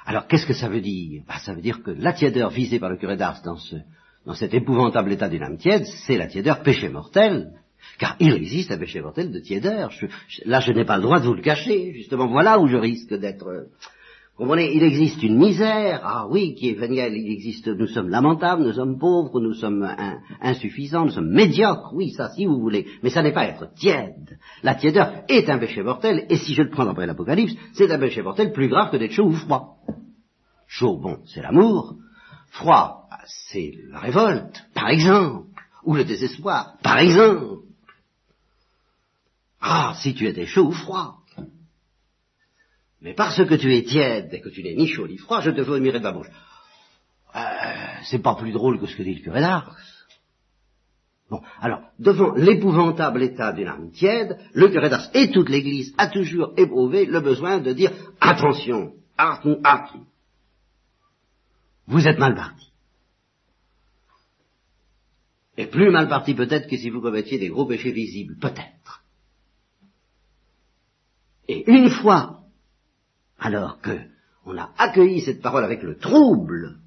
Alors, 0.06 0.28
qu'est-ce 0.28 0.46
que 0.46 0.54
ça 0.54 0.68
veut 0.68 0.80
dire? 0.80 1.24
Bah, 1.26 1.38
Ça 1.44 1.52
veut 1.52 1.62
dire 1.62 1.82
que 1.82 1.90
la 1.90 2.12
tièdeur 2.12 2.50
visée 2.50 2.78
par 2.78 2.90
le 2.90 2.96
curé 2.96 3.16
d'Ars 3.16 3.42
dans, 3.42 3.56
ce, 3.56 3.76
dans 4.24 4.34
cet 4.34 4.54
épouvantable 4.54 5.12
état 5.12 5.28
d'une 5.28 5.42
âme 5.42 5.58
tiède, 5.58 5.84
c'est 6.06 6.16
la 6.16 6.28
tièdeur 6.28 6.62
péché 6.62 6.88
mortel, 6.88 7.50
Car 7.98 8.16
il 8.20 8.32
existe 8.32 8.70
un 8.72 8.78
péché 8.78 9.00
mortel 9.00 9.30
de 9.30 9.38
tiédeur. 9.38 9.90
là, 10.44 10.60
je 10.60 10.72
n'ai 10.72 10.84
pas 10.84 10.96
le 10.96 11.02
droit 11.02 11.20
de 11.20 11.26
vous 11.26 11.34
le 11.34 11.42
cacher. 11.42 11.92
Justement, 11.94 12.26
voilà 12.26 12.58
où 12.58 12.66
je 12.66 12.76
risque 12.76 13.14
d'être... 13.14 13.46
Euh, 13.48 13.64
comprenez, 14.36 14.74
il 14.74 14.82
existe 14.82 15.22
une 15.22 15.38
misère, 15.38 16.00
ah 16.02 16.26
oui, 16.28 16.54
qui 16.54 16.70
est 16.70 16.74
vénielle, 16.74 17.14
il 17.14 17.30
existe, 17.32 17.68
nous 17.68 17.86
sommes 17.86 18.08
lamentables, 18.08 18.64
nous 18.64 18.72
sommes 18.72 18.98
pauvres, 18.98 19.40
nous 19.40 19.54
sommes 19.54 19.88
insuffisants, 20.40 21.04
nous 21.04 21.12
sommes 21.12 21.30
médiocres, 21.30 21.92
oui, 21.94 22.10
ça 22.10 22.30
si 22.30 22.46
vous 22.46 22.58
voulez, 22.58 22.86
mais 23.02 23.10
ça 23.10 23.22
n'est 23.22 23.32
pas 23.32 23.46
être 23.46 23.72
tiède. 23.74 24.38
La 24.62 24.74
tiédeur 24.74 25.22
est 25.28 25.48
un 25.48 25.58
péché 25.58 25.82
mortel, 25.82 26.26
et 26.28 26.36
si 26.36 26.54
je 26.54 26.62
le 26.62 26.70
prends 26.70 26.84
d'après 26.84 27.06
l'Apocalypse, 27.06 27.54
c'est 27.74 27.90
un 27.90 27.98
péché 27.98 28.22
mortel 28.22 28.52
plus 28.52 28.68
grave 28.68 28.90
que 28.90 28.96
d'être 28.96 29.12
chaud 29.12 29.26
ou 29.26 29.32
froid. 29.32 29.76
Chaud, 30.66 30.98
bon, 30.98 31.18
c'est 31.26 31.42
l'amour, 31.42 31.94
froid, 32.50 33.08
c'est 33.26 33.72
la 33.90 34.00
révolte, 34.00 34.64
par 34.74 34.88
exemple, 34.88 35.46
ou 35.84 35.94
le 35.94 36.04
désespoir, 36.04 36.74
par 36.82 36.98
exemple. 36.98 37.62
Ah, 39.66 39.94
si 40.02 40.14
tu 40.14 40.26
étais 40.26 40.44
chaud 40.44 40.66
ou 40.66 40.72
froid. 40.72 41.20
Mais 43.00 43.14
parce 43.14 43.42
que 43.42 43.54
tu 43.54 43.74
es 43.74 43.82
tiède 43.82 44.28
et 44.34 44.40
que 44.42 44.50
tu 44.50 44.62
n'es 44.62 44.74
ni 44.74 44.86
chaud 44.86 45.08
ni 45.08 45.16
froid, 45.16 45.40
je 45.40 45.50
te 45.50 45.62
vomirai 45.62 46.00
de 46.00 46.04
la 46.04 46.12
bouche. 46.12 46.30
Euh, 47.34 47.40
c'est 48.04 48.22
pas 48.22 48.34
plus 48.34 48.52
drôle 48.52 48.78
que 48.78 48.86
ce 48.86 48.94
que 48.94 49.02
dit 49.02 49.14
le 49.14 49.22
curé 49.22 49.40
d'Ars. 49.40 49.74
Bon, 51.30 51.40
alors, 51.62 51.80
devant 51.98 52.34
l'épouvantable 52.34 53.22
état 53.22 53.54
d'une 53.54 53.68
âme 53.68 53.90
tiède, 53.90 54.38
le 54.52 54.68
curé 54.68 54.90
d'Ars 54.90 55.08
et 55.14 55.30
toute 55.30 55.48
l'Église 55.48 55.94
a 55.96 56.08
toujours 56.08 56.52
éprouvé 56.58 57.06
le 57.06 57.20
besoin 57.20 57.58
de 57.58 57.72
dire 57.72 57.90
attention, 58.20 58.92
Arthur, 59.16 59.60
Arthur, 59.64 60.02
vous 61.86 62.06
êtes 62.06 62.18
mal 62.18 62.34
parti. 62.34 62.70
Et 65.56 65.68
plus 65.68 65.90
mal 65.90 66.08
parti 66.08 66.34
peut-être 66.34 66.68
que 66.68 66.76
si 66.76 66.90
vous 66.90 67.00
commettiez 67.00 67.38
des 67.38 67.48
gros 67.48 67.64
péchés 67.64 67.92
visibles, 67.92 68.36
peut-être. 68.38 68.73
Et 71.48 71.70
une 71.70 71.90
fois, 71.90 72.40
alors 73.38 73.80
que 73.80 73.98
on 74.46 74.56
a 74.58 74.70
accueilli 74.78 75.20
cette 75.20 75.42
parole 75.42 75.64
avec 75.64 75.82
le 75.82 75.96
trouble 75.96 76.78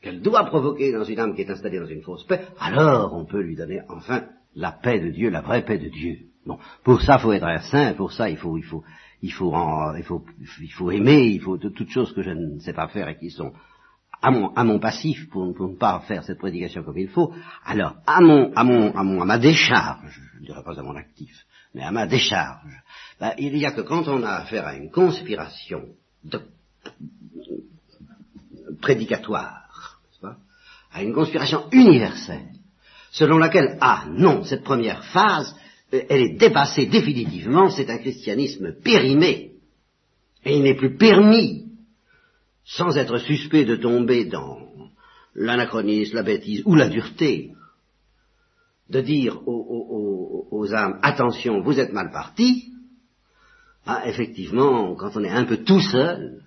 qu'elle 0.00 0.22
doit 0.22 0.44
provoquer 0.44 0.92
dans 0.92 1.04
une 1.04 1.18
âme 1.18 1.34
qui 1.34 1.42
est 1.42 1.50
installée 1.50 1.78
dans 1.78 1.86
une 1.86 2.02
fausse 2.02 2.24
paix, 2.24 2.46
alors 2.58 3.14
on 3.14 3.24
peut 3.24 3.40
lui 3.40 3.56
donner 3.56 3.80
enfin 3.88 4.24
la 4.54 4.72
paix 4.72 5.00
de 5.00 5.10
Dieu, 5.10 5.30
la 5.30 5.42
vraie 5.42 5.64
paix 5.64 5.78
de 5.78 5.88
Dieu. 5.88 6.18
Bon, 6.46 6.58
pour 6.84 7.02
ça, 7.02 7.16
il 7.18 7.22
faut 7.22 7.32
être 7.32 7.44
un 7.44 7.60
saint, 7.60 7.94
pour 7.94 8.12
ça, 8.12 8.30
il 8.30 8.36
faut, 8.36 8.56
il 8.56 8.64
faut, 8.64 8.82
il 9.22 9.32
faut, 9.32 9.52
il 9.96 10.02
faut, 10.02 10.24
il 10.60 10.72
faut 10.72 10.90
aimer, 10.90 11.26
il 11.26 11.40
faut 11.40 11.58
toutes 11.58 11.90
choses 11.90 12.12
que 12.14 12.22
je 12.22 12.30
ne 12.30 12.58
sais 12.60 12.72
pas 12.72 12.88
faire 12.88 13.08
et 13.08 13.18
qui 13.18 13.30
sont 13.30 13.52
à 14.22 14.30
mon, 14.30 14.54
à 14.54 14.64
mon 14.64 14.78
passif 14.78 15.28
pour, 15.30 15.46
ne 15.46 15.76
pas 15.76 16.00
faire 16.06 16.24
cette 16.24 16.38
prédication 16.38 16.82
comme 16.82 16.98
il 16.98 17.08
faut. 17.08 17.32
Alors, 17.64 17.96
à 18.06 18.20
mon, 18.20 18.52
à 18.54 18.64
mon, 18.64 18.94
à 18.94 19.02
mon, 19.02 19.22
à 19.22 19.24
ma 19.24 19.38
décharge, 19.38 20.20
je 20.34 20.40
ne 20.40 20.46
dirais 20.46 20.62
pas 20.62 20.78
à 20.78 20.82
mon 20.82 20.96
actif, 20.96 21.46
mais 21.74 21.82
à 21.82 21.90
ma 21.90 22.06
décharge, 22.06 22.82
ben, 23.18 23.32
il 23.38 23.54
n'y 23.54 23.64
a 23.64 23.72
que 23.72 23.80
quand 23.82 24.08
on 24.08 24.22
a 24.22 24.30
affaire 24.30 24.66
à 24.66 24.74
une 24.74 24.90
conspiration 24.90 25.84
de, 26.24 26.40
prédicatoire, 28.80 30.00
à 30.92 31.02
une 31.02 31.14
conspiration 31.14 31.66
universelle, 31.70 32.48
selon 33.12 33.38
laquelle, 33.38 33.78
ah 33.80 34.04
non, 34.10 34.44
cette 34.44 34.64
première 34.64 35.04
phase, 35.04 35.54
euh, 35.94 36.02
elle 36.08 36.22
est 36.22 36.36
dépassée 36.36 36.86
définitivement, 36.86 37.70
c'est 37.70 37.90
un 37.90 37.98
christianisme 37.98 38.74
périmé, 38.82 39.52
et 40.44 40.56
il 40.56 40.62
n'est 40.62 40.74
plus 40.74 40.96
permis, 40.96 41.69
sans 42.76 42.96
être 42.96 43.18
suspect 43.18 43.64
de 43.64 43.76
tomber 43.76 44.26
dans 44.26 44.58
l'anachronisme, 45.34 46.14
la 46.14 46.22
bêtise 46.22 46.62
ou 46.64 46.76
la 46.76 46.88
dureté, 46.88 47.52
de 48.88 49.00
dire 49.00 49.40
aux, 49.46 50.74
âmes, 50.74 50.98
attention, 51.02 51.62
vous 51.62 51.80
êtes 51.80 51.92
mal 51.92 52.10
partis, 52.12 52.72
ah, 53.86 54.02
effectivement, 54.06 54.94
quand 54.94 55.16
on 55.16 55.24
est 55.24 55.30
un 55.30 55.46
peu 55.46 55.58
tout 55.58 55.80
seul, 55.80 56.42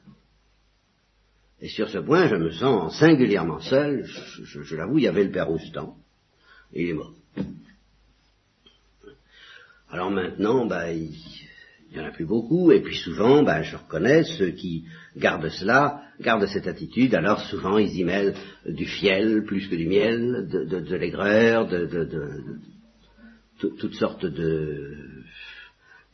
et 1.59 1.67
sur 1.67 1.89
ce 1.89 1.97
point, 1.97 2.27
je 2.27 2.35
me 2.35 2.51
sens 2.51 2.97
singulièrement 2.99 3.59
seul, 3.59 4.05
je, 4.05 4.75
l'avoue, 4.75 4.99
il 4.99 5.05
y 5.05 5.07
avait 5.07 5.23
le 5.25 5.31
père 5.31 5.47
Roustan, 5.47 5.97
il 6.73 6.89
est 6.89 6.93
mort. 6.93 7.13
Alors 9.89 10.11
maintenant, 10.11 10.65
ben, 10.65 10.87
il 10.89 11.15
n'y 11.97 12.05
en 12.05 12.09
a 12.09 12.11
plus 12.11 12.25
beaucoup, 12.25 12.71
et 12.71 12.81
puis 12.81 12.95
souvent, 12.95 13.43
ben, 13.43 13.61
je 13.61 13.75
reconnais 13.75 14.23
ceux 14.23 14.51
qui 14.51 14.85
gardent 15.17 15.49
cela, 15.49 16.01
gardent 16.19 16.47
cette 16.47 16.67
attitude, 16.67 17.13
alors 17.15 17.41
souvent 17.41 17.77
ils 17.77 17.95
y 17.95 18.03
mêlent 18.03 18.35
du 18.65 18.85
fiel 18.85 19.43
plus 19.45 19.67
que 19.67 19.75
du 19.75 19.87
miel, 19.87 20.47
de, 20.51 20.65
de, 20.65 20.79
de 20.79 20.95
l'aigreur, 20.95 21.67
de, 21.67 21.85
de, 21.85 22.09
toutes 23.59 23.95
sortes 23.95 24.25
de 24.25 24.97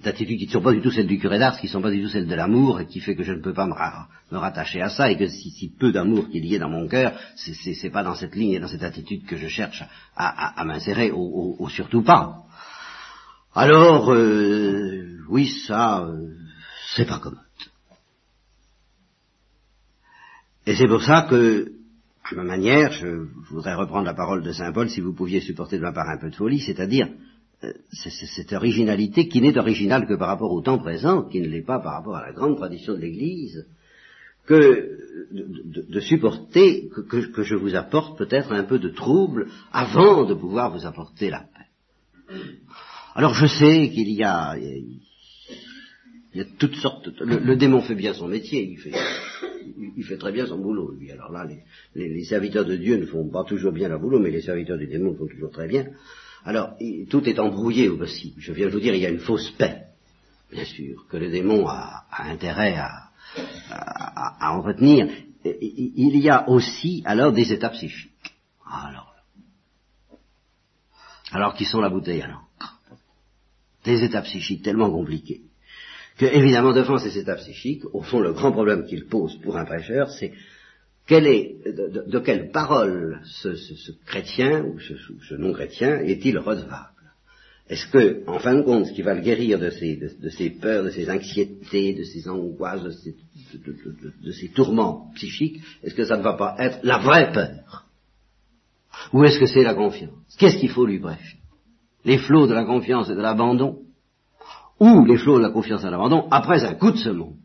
d'attitudes 0.02 0.40
qui 0.40 0.48
ne 0.48 0.52
sont 0.52 0.62
pas 0.62 0.72
du 0.72 0.82
tout 0.82 0.92
celles 0.92 1.08
du 1.08 1.20
curé 1.20 1.40
d'Ars, 1.40 1.60
qui 1.60 1.68
ne 1.68 1.72
sont 1.72 1.82
pas 1.82 1.92
du 1.92 2.02
tout 2.02 2.08
celles 2.08 2.28
de 2.28 2.36
l'amour, 2.36 2.80
et 2.80 2.86
qui 2.86 3.00
fait 3.00 3.16
que 3.16 3.24
je 3.24 3.34
ne 3.34 3.42
peux 3.42 3.54
pas 3.54 3.68
me, 3.68 4.38
rattacher 4.38 4.82
à 4.82 4.90
ça, 4.90 5.12
et 5.12 5.18
que 5.18 5.28
si, 5.28 5.74
peu 5.78 5.92
d'amour 5.92 6.30
qu'il 6.30 6.46
y 6.46 6.56
ait 6.56 6.60
dans 6.60 6.70
mon 6.70 6.88
cœur, 6.88 7.14
c'est 7.36 7.90
pas 7.90 8.04
dans 8.04 8.16
cette 8.16 8.36
ligne 8.36 8.54
et 8.54 8.60
dans 8.60 8.68
cette 8.68 8.84
attitude 8.84 9.26
que 9.26 9.36
je 9.36 9.48
cherche 9.48 9.84
à, 10.16 10.64
m'insérer, 10.66 11.12
ou, 11.12 11.68
surtout 11.70 12.04
pas. 12.04 12.44
Alors, 13.62 14.10
euh, 14.14 15.18
oui, 15.28 15.50
ça, 15.68 16.06
euh, 16.06 16.30
c'est 16.96 17.06
pas 17.06 17.20
commode. 17.20 17.42
Et 20.66 20.78
c'est 20.78 20.88
pour 20.88 21.04
ça 21.04 21.28
que, 21.30 21.74
à 22.32 22.36
ma 22.36 22.44
manière, 22.46 22.94
je 22.94 23.26
voudrais 23.52 23.76
reprendre 23.76 24.06
la 24.06 24.14
parole 24.14 24.44
de 24.44 24.54
Saint 24.54 24.72
Paul, 24.72 24.90
si 24.90 25.02
vous 25.02 25.14
pouviez 25.14 25.42
supporter 25.42 25.76
de 25.76 25.82
ma 25.82 25.92
part 25.92 26.08
un 26.08 26.18
peu 26.18 26.30
de 26.30 26.38
folie, 26.38 26.62
c'est-à-dire 26.62 27.10
euh, 27.66 27.74
cette 27.92 28.54
originalité 28.54 29.28
qui 29.28 29.42
n'est 29.42 29.60
originale 29.60 30.08
que 30.08 30.14
par 30.14 30.30
rapport 30.30 30.54
au 30.54 30.62
temps 30.62 30.80
présent, 30.80 31.24
qui 31.24 31.42
ne 31.42 31.50
l'est 31.50 31.62
pas 31.62 31.80
par 31.80 31.96
rapport 31.96 32.16
à 32.16 32.26
la 32.28 32.32
grande 32.32 32.56
tradition 32.56 32.94
de 32.94 33.00
l'Église, 33.00 33.68
que 34.46 34.98
de, 35.34 36.00
supporter 36.00 36.88
que, 36.88 37.44
je 37.44 37.56
vous 37.56 37.76
apporte 37.76 38.18
peut-être 38.18 38.54
un 38.54 38.64
peu 38.64 38.80
de 38.80 38.88
trouble 38.88 39.48
avant 39.74 40.24
de 40.24 40.34
pouvoir 40.34 40.72
vous 40.72 40.86
apporter 40.86 41.30
la 41.30 41.42
paix. 41.42 42.38
Alors 43.20 43.34
je 43.34 43.48
sais 43.48 43.90
qu'il 43.90 44.14
y 44.14 44.24
a, 44.24 44.56
il 44.58 45.02
y 46.34 46.40
a 46.40 46.46
toutes 46.58 46.76
sortes. 46.76 47.10
Le, 47.20 47.58
démon 47.58 47.82
fait 47.82 47.94
bien 47.94 48.14
son 48.14 48.30
métier, 48.30 48.64
il 48.64 50.06
fait, 50.06 50.18
très 50.18 50.32
bien 50.32 50.46
son 50.46 50.58
boulot, 50.58 50.94
lui. 50.94 51.12
Alors 51.12 51.30
là, 51.30 51.46
les, 51.96 52.24
serviteurs 52.24 52.64
de 52.64 52.78
Dieu 52.78 52.96
ne 52.96 53.06
font 53.06 53.28
pas 53.30 53.44
toujours 53.44 53.74
bien 53.74 53.90
leur 53.90 54.00
boulot, 54.00 54.20
mais 54.20 54.32
les 54.32 54.40
serviteurs 54.42 54.78
du 54.78 54.88
démon 54.88 55.18
font 55.18 55.28
toujours 55.28 55.52
très 55.52 55.68
bien. 55.68 55.88
Alors, 56.46 56.78
tout 57.10 57.28
est 57.28 57.40
embrouillé 57.40 57.90
au 57.90 57.98
possible. 57.98 58.40
Je 58.40 58.54
viens 58.54 58.68
de 58.68 58.72
vous 58.72 58.80
dire, 58.80 58.96
il 58.96 59.02
y 59.02 59.06
a 59.06 59.10
une 59.10 59.20
fausse 59.20 59.52
paix, 59.58 59.88
bien 60.50 60.64
sûr, 60.64 61.06
que 61.10 61.18
le 61.18 61.30
démon 61.30 61.68
a, 61.68 62.06
intérêt 62.20 62.78
à, 62.78 64.54
en 64.54 64.62
retenir. 64.62 65.10
Il 65.44 66.18
y 66.18 66.30
a 66.30 66.48
aussi 66.48 67.04
alors 67.04 67.34
des 67.34 67.52
états 67.52 67.72
psychiques. 67.72 68.34
Alors, 68.66 69.14
alors 71.34 71.54
qui 71.54 71.66
sont 71.66 71.82
la 71.82 71.90
bouteille 71.90 72.22
l'encre 72.22 72.49
des 73.86 74.04
états 74.04 74.22
psychiques 74.22 74.64
tellement 74.64 74.92
compliqués 74.92 75.42
que, 76.20 76.26
évidemment, 76.26 76.74
devant 76.74 76.98
ces 76.98 77.18
états 77.18 77.36
psychiques, 77.36 77.84
au 77.94 78.02
fond, 78.02 78.20
le 78.20 78.34
grand 78.34 78.52
problème 78.52 78.86
qu'il 78.86 79.06
pose 79.06 79.38
pour 79.42 79.58
un 79.58 79.64
prêcheur, 79.66 80.12
c'est 80.12 80.34
est, 81.10 81.56
de, 81.66 82.20
quelle 82.20 82.52
parole 82.52 83.22
ce, 83.24 83.50
chrétien 84.06 84.64
ou 84.64 84.80
ce, 84.80 85.36
non-chrétien 85.36 86.02
est-il 86.02 86.38
redevable 86.38 87.14
Est-ce 87.68 87.88
que, 87.88 88.28
en 88.28 88.38
fin 88.38 88.56
de 88.56 88.62
compte, 88.62 88.86
ce 88.86 88.94
qui 88.94 89.02
va 89.02 89.16
le 89.16 89.22
guérir 89.22 89.58
de 89.58 89.70
ses, 89.72 89.96
de, 89.96 90.30
ses 90.30 90.52
peurs, 90.52 90.84
de 90.84 90.90
ses 90.90 91.10
anxiétés, 91.10 91.94
de 91.94 92.04
ses 92.04 92.28
angoisses, 92.28 92.84
de 92.84 92.92
ses, 92.92 93.16
de 94.22 94.32
ses 94.32 94.50
tourments 94.50 95.10
psychiques, 95.16 95.62
est-ce 95.84 95.96
que 95.96 96.06
ça 96.06 96.18
ne 96.18 96.22
va 96.22 96.34
pas 96.34 96.56
être 96.60 96.80
la 96.84 97.00
vraie 97.00 97.32
peur? 97.32 97.88
Ou 99.14 99.24
est-ce 99.24 99.40
que 99.40 99.48
c'est 99.48 99.64
la 99.64 99.74
confiance? 99.74 100.36
Qu'est-ce 100.38 100.58
qu'il 100.58 100.70
faut 100.70 100.86
lui 100.86 101.00
prêcher? 101.00 101.39
Les 102.06 102.18
flots 102.18 102.48
de 102.48 102.54
la 102.54 102.66
confiance 102.66 103.10
et 103.10 103.16
de 103.16 103.22
l'abandon, 103.22 103.80
ou 104.80 105.06
les 105.06 105.18
flots 105.18 105.38
de 105.38 105.44
la 105.44 105.52
confiance 105.52 105.82
et 105.82 105.86
de 105.86 105.92
l'abandon 105.92 106.28
après 106.32 106.64
un 106.64 106.76
coup 106.76 106.92
de 106.92 106.98
semonce. 106.98 107.36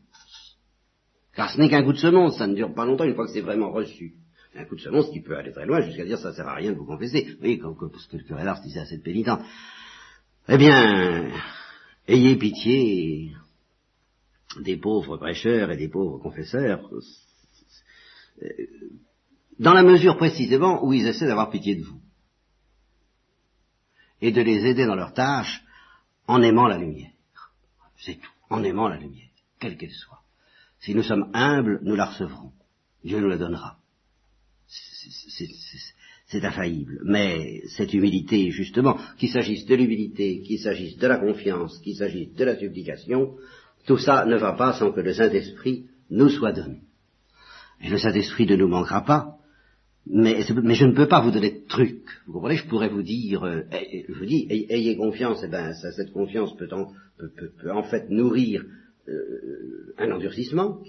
Car 1.34 1.50
ce 1.50 1.58
n'est 1.58 1.68
qu'un 1.68 1.82
coup 1.82 1.92
de 1.92 1.98
semonce, 1.98 2.38
ça 2.38 2.46
ne 2.46 2.54
dure 2.54 2.72
pas 2.74 2.84
longtemps 2.84 3.04
une 3.04 3.14
fois 3.14 3.26
que 3.26 3.32
c'est 3.32 3.40
vraiment 3.40 3.72
reçu. 3.72 4.14
Un 4.56 4.64
coup 4.66 4.76
de 4.76 4.80
semonce 4.80 5.10
qui 5.10 5.20
peut 5.20 5.36
aller 5.36 5.50
très 5.52 5.66
loin 5.66 5.80
jusqu'à 5.80 6.04
dire 6.04 6.18
ça 6.18 6.30
ne 6.30 6.34
sert 6.34 6.46
à 6.46 6.54
rien 6.54 6.72
de 6.72 6.76
vous 6.76 6.86
confesser. 6.86 7.24
Vous 7.24 7.38
voyez, 7.40 7.58
comme, 7.58 7.76
parce 7.76 8.06
que 8.06 8.16
le 8.16 8.22
curé 8.22 8.44
d'Ars 8.44 8.60
disait 8.60 8.80
à 8.80 8.86
cette 8.86 9.02
pénitente. 9.02 9.40
Eh 10.48 10.56
bien, 10.56 11.28
ayez 12.06 12.36
pitié 12.36 13.32
des 14.60 14.76
pauvres 14.76 15.16
prêcheurs 15.16 15.72
et 15.72 15.76
des 15.76 15.88
pauvres 15.88 16.18
confesseurs, 16.18 16.88
dans 19.58 19.74
la 19.74 19.82
mesure 19.82 20.16
précisément 20.16 20.84
où 20.84 20.92
ils 20.92 21.06
essaient 21.06 21.26
d'avoir 21.26 21.50
pitié 21.50 21.76
de 21.76 21.82
vous 21.82 22.00
et 24.24 24.32
de 24.32 24.40
les 24.40 24.64
aider 24.64 24.86
dans 24.86 24.94
leur 24.94 25.12
tâche 25.12 25.62
en 26.26 26.40
aimant 26.40 26.66
la 26.66 26.78
lumière. 26.78 27.12
C'est 27.98 28.14
tout, 28.14 28.30
en 28.48 28.64
aimant 28.64 28.88
la 28.88 28.96
lumière, 28.96 29.28
quelle 29.60 29.76
qu'elle 29.76 29.90
soit. 29.90 30.22
Si 30.80 30.94
nous 30.94 31.02
sommes 31.02 31.30
humbles, 31.34 31.80
nous 31.82 31.94
la 31.94 32.06
recevrons. 32.06 32.52
Dieu 33.04 33.20
nous 33.20 33.28
la 33.28 33.36
donnera. 33.36 33.76
c'est 36.26 36.42
infaillible. 36.42 37.02
Mais 37.04 37.64
cette 37.76 37.92
humilité, 37.92 38.50
justement, 38.50 38.98
qu'il 39.18 39.28
s'agisse 39.28 39.66
de 39.66 39.74
l'humilité, 39.74 40.40
qu'il 40.40 40.58
s'agisse 40.58 40.96
de 40.96 41.06
la 41.06 41.18
confiance, 41.18 41.78
qu'il 41.80 41.96
s'agisse 41.96 42.32
de 42.32 42.44
la 42.44 42.56
supplication, 42.56 43.36
tout 43.84 43.98
ça 43.98 44.24
ne 44.24 44.38
va 44.38 44.54
pas 44.54 44.72
sans 44.72 44.90
que 44.90 45.00
le 45.00 45.12
Saint-Esprit 45.12 45.84
nous 46.08 46.30
soit 46.30 46.52
donné. 46.52 46.80
Et 47.82 47.90
le 47.90 47.98
Saint-Esprit 47.98 48.46
ne 48.46 48.56
nous 48.56 48.68
manquera 48.68 49.04
pas, 49.04 49.33
mais, 50.06 50.42
je 50.42 50.84
ne 50.84 50.92
peux 50.92 51.08
pas 51.08 51.22
vous 51.22 51.30
donner 51.30 51.50
de 51.50 51.66
trucs. 51.66 52.04
Vous 52.26 52.34
comprenez? 52.34 52.56
Je 52.56 52.66
pourrais 52.66 52.88
vous 52.88 53.02
dire, 53.02 53.42
euh, 53.44 53.62
je 53.72 54.12
vous 54.12 54.26
dis, 54.26 54.46
ayez 54.50 54.96
confiance, 54.96 55.42
et 55.42 55.46
eh 55.46 55.50
ben 55.50 55.72
cette 55.72 56.12
confiance 56.12 56.54
peut 56.56 56.68
en, 56.72 56.92
peut, 57.16 57.70
en 57.70 57.84
fait 57.84 58.10
nourrir 58.10 58.64
euh, 59.08 59.94
un 59.96 60.10
endurcissement 60.10 60.82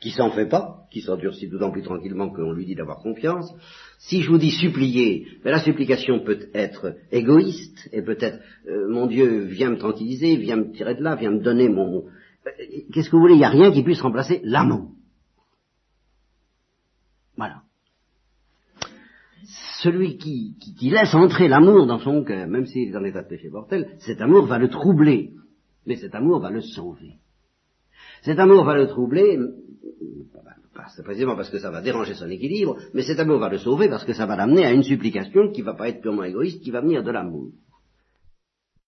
qui 0.00 0.10
s'en 0.10 0.30
fait 0.32 0.46
pas, 0.46 0.86
qui 0.90 1.00
s'endurcit 1.00 1.48
d'autant 1.48 1.70
plus 1.70 1.82
tranquillement 1.82 2.28
qu'on 2.28 2.52
lui 2.52 2.66
dit 2.66 2.74
d'avoir 2.74 2.98
confiance. 2.98 3.50
Si 3.98 4.20
je 4.20 4.28
vous 4.28 4.38
dis 4.38 4.50
supplier, 4.50 5.26
ben 5.42 5.50
la 5.50 5.60
supplication 5.60 6.20
peut 6.20 6.50
être 6.52 6.96
égoïste, 7.10 7.88
et 7.90 8.02
peut-être, 8.02 8.38
euh, 8.68 8.86
mon 8.90 9.06
Dieu, 9.06 9.44
viens 9.44 9.70
me 9.70 9.78
tranquilliser, 9.78 10.36
viens 10.36 10.56
me 10.56 10.72
tirer 10.72 10.94
de 10.94 11.02
là, 11.02 11.16
viens 11.16 11.30
me 11.30 11.42
donner 11.42 11.70
mon... 11.70 12.04
Qu'est-ce 12.92 13.08
que 13.08 13.16
vous 13.16 13.22
voulez? 13.22 13.34
Il 13.34 13.38
n'y 13.38 13.44
a 13.44 13.48
rien 13.48 13.72
qui 13.72 13.82
puisse 13.82 14.02
remplacer 14.02 14.42
l'amour. 14.44 14.90
Voilà 17.38 17.62
celui 19.84 20.16
qui, 20.16 20.56
laisse 20.90 21.14
entrer 21.14 21.46
l'amour 21.46 21.86
dans 21.86 21.98
son 21.98 22.24
cœur, 22.24 22.48
même 22.48 22.64
s'il 22.64 22.90
est 22.90 22.96
en 22.96 23.04
état 23.04 23.22
de 23.22 23.28
péché 23.28 23.50
mortel, 23.50 23.96
cet 23.98 24.20
amour 24.20 24.46
va 24.46 24.58
le 24.58 24.68
troubler, 24.68 25.32
mais 25.86 25.96
cet 25.96 26.14
amour 26.14 26.40
va 26.40 26.50
le 26.50 26.62
sauver. 26.62 27.18
Cet 28.22 28.38
amour 28.38 28.64
va 28.64 28.74
le 28.74 28.88
troubler, 28.88 29.38
c'est 30.96 31.04
précisément 31.04 31.36
parce 31.36 31.50
que 31.50 31.58
ça 31.58 31.70
va 31.70 31.82
déranger 31.82 32.14
son 32.14 32.30
équilibre, 32.30 32.78
mais 32.94 33.02
cet 33.02 33.20
amour 33.20 33.38
va 33.38 33.50
le 33.50 33.58
sauver 33.58 33.88
parce 33.88 34.04
que 34.04 34.14
ça 34.14 34.24
va 34.24 34.36
l'amener 34.36 34.64
à 34.64 34.72
une 34.72 34.82
supplication 34.82 35.52
qui 35.52 35.60
ne 35.60 35.66
va 35.66 35.74
pas 35.74 35.90
être 35.90 36.00
purement 36.00 36.24
égoïste, 36.24 36.62
qui 36.62 36.70
va 36.70 36.80
venir 36.80 37.02
de 37.02 37.10
l'amour. 37.10 37.50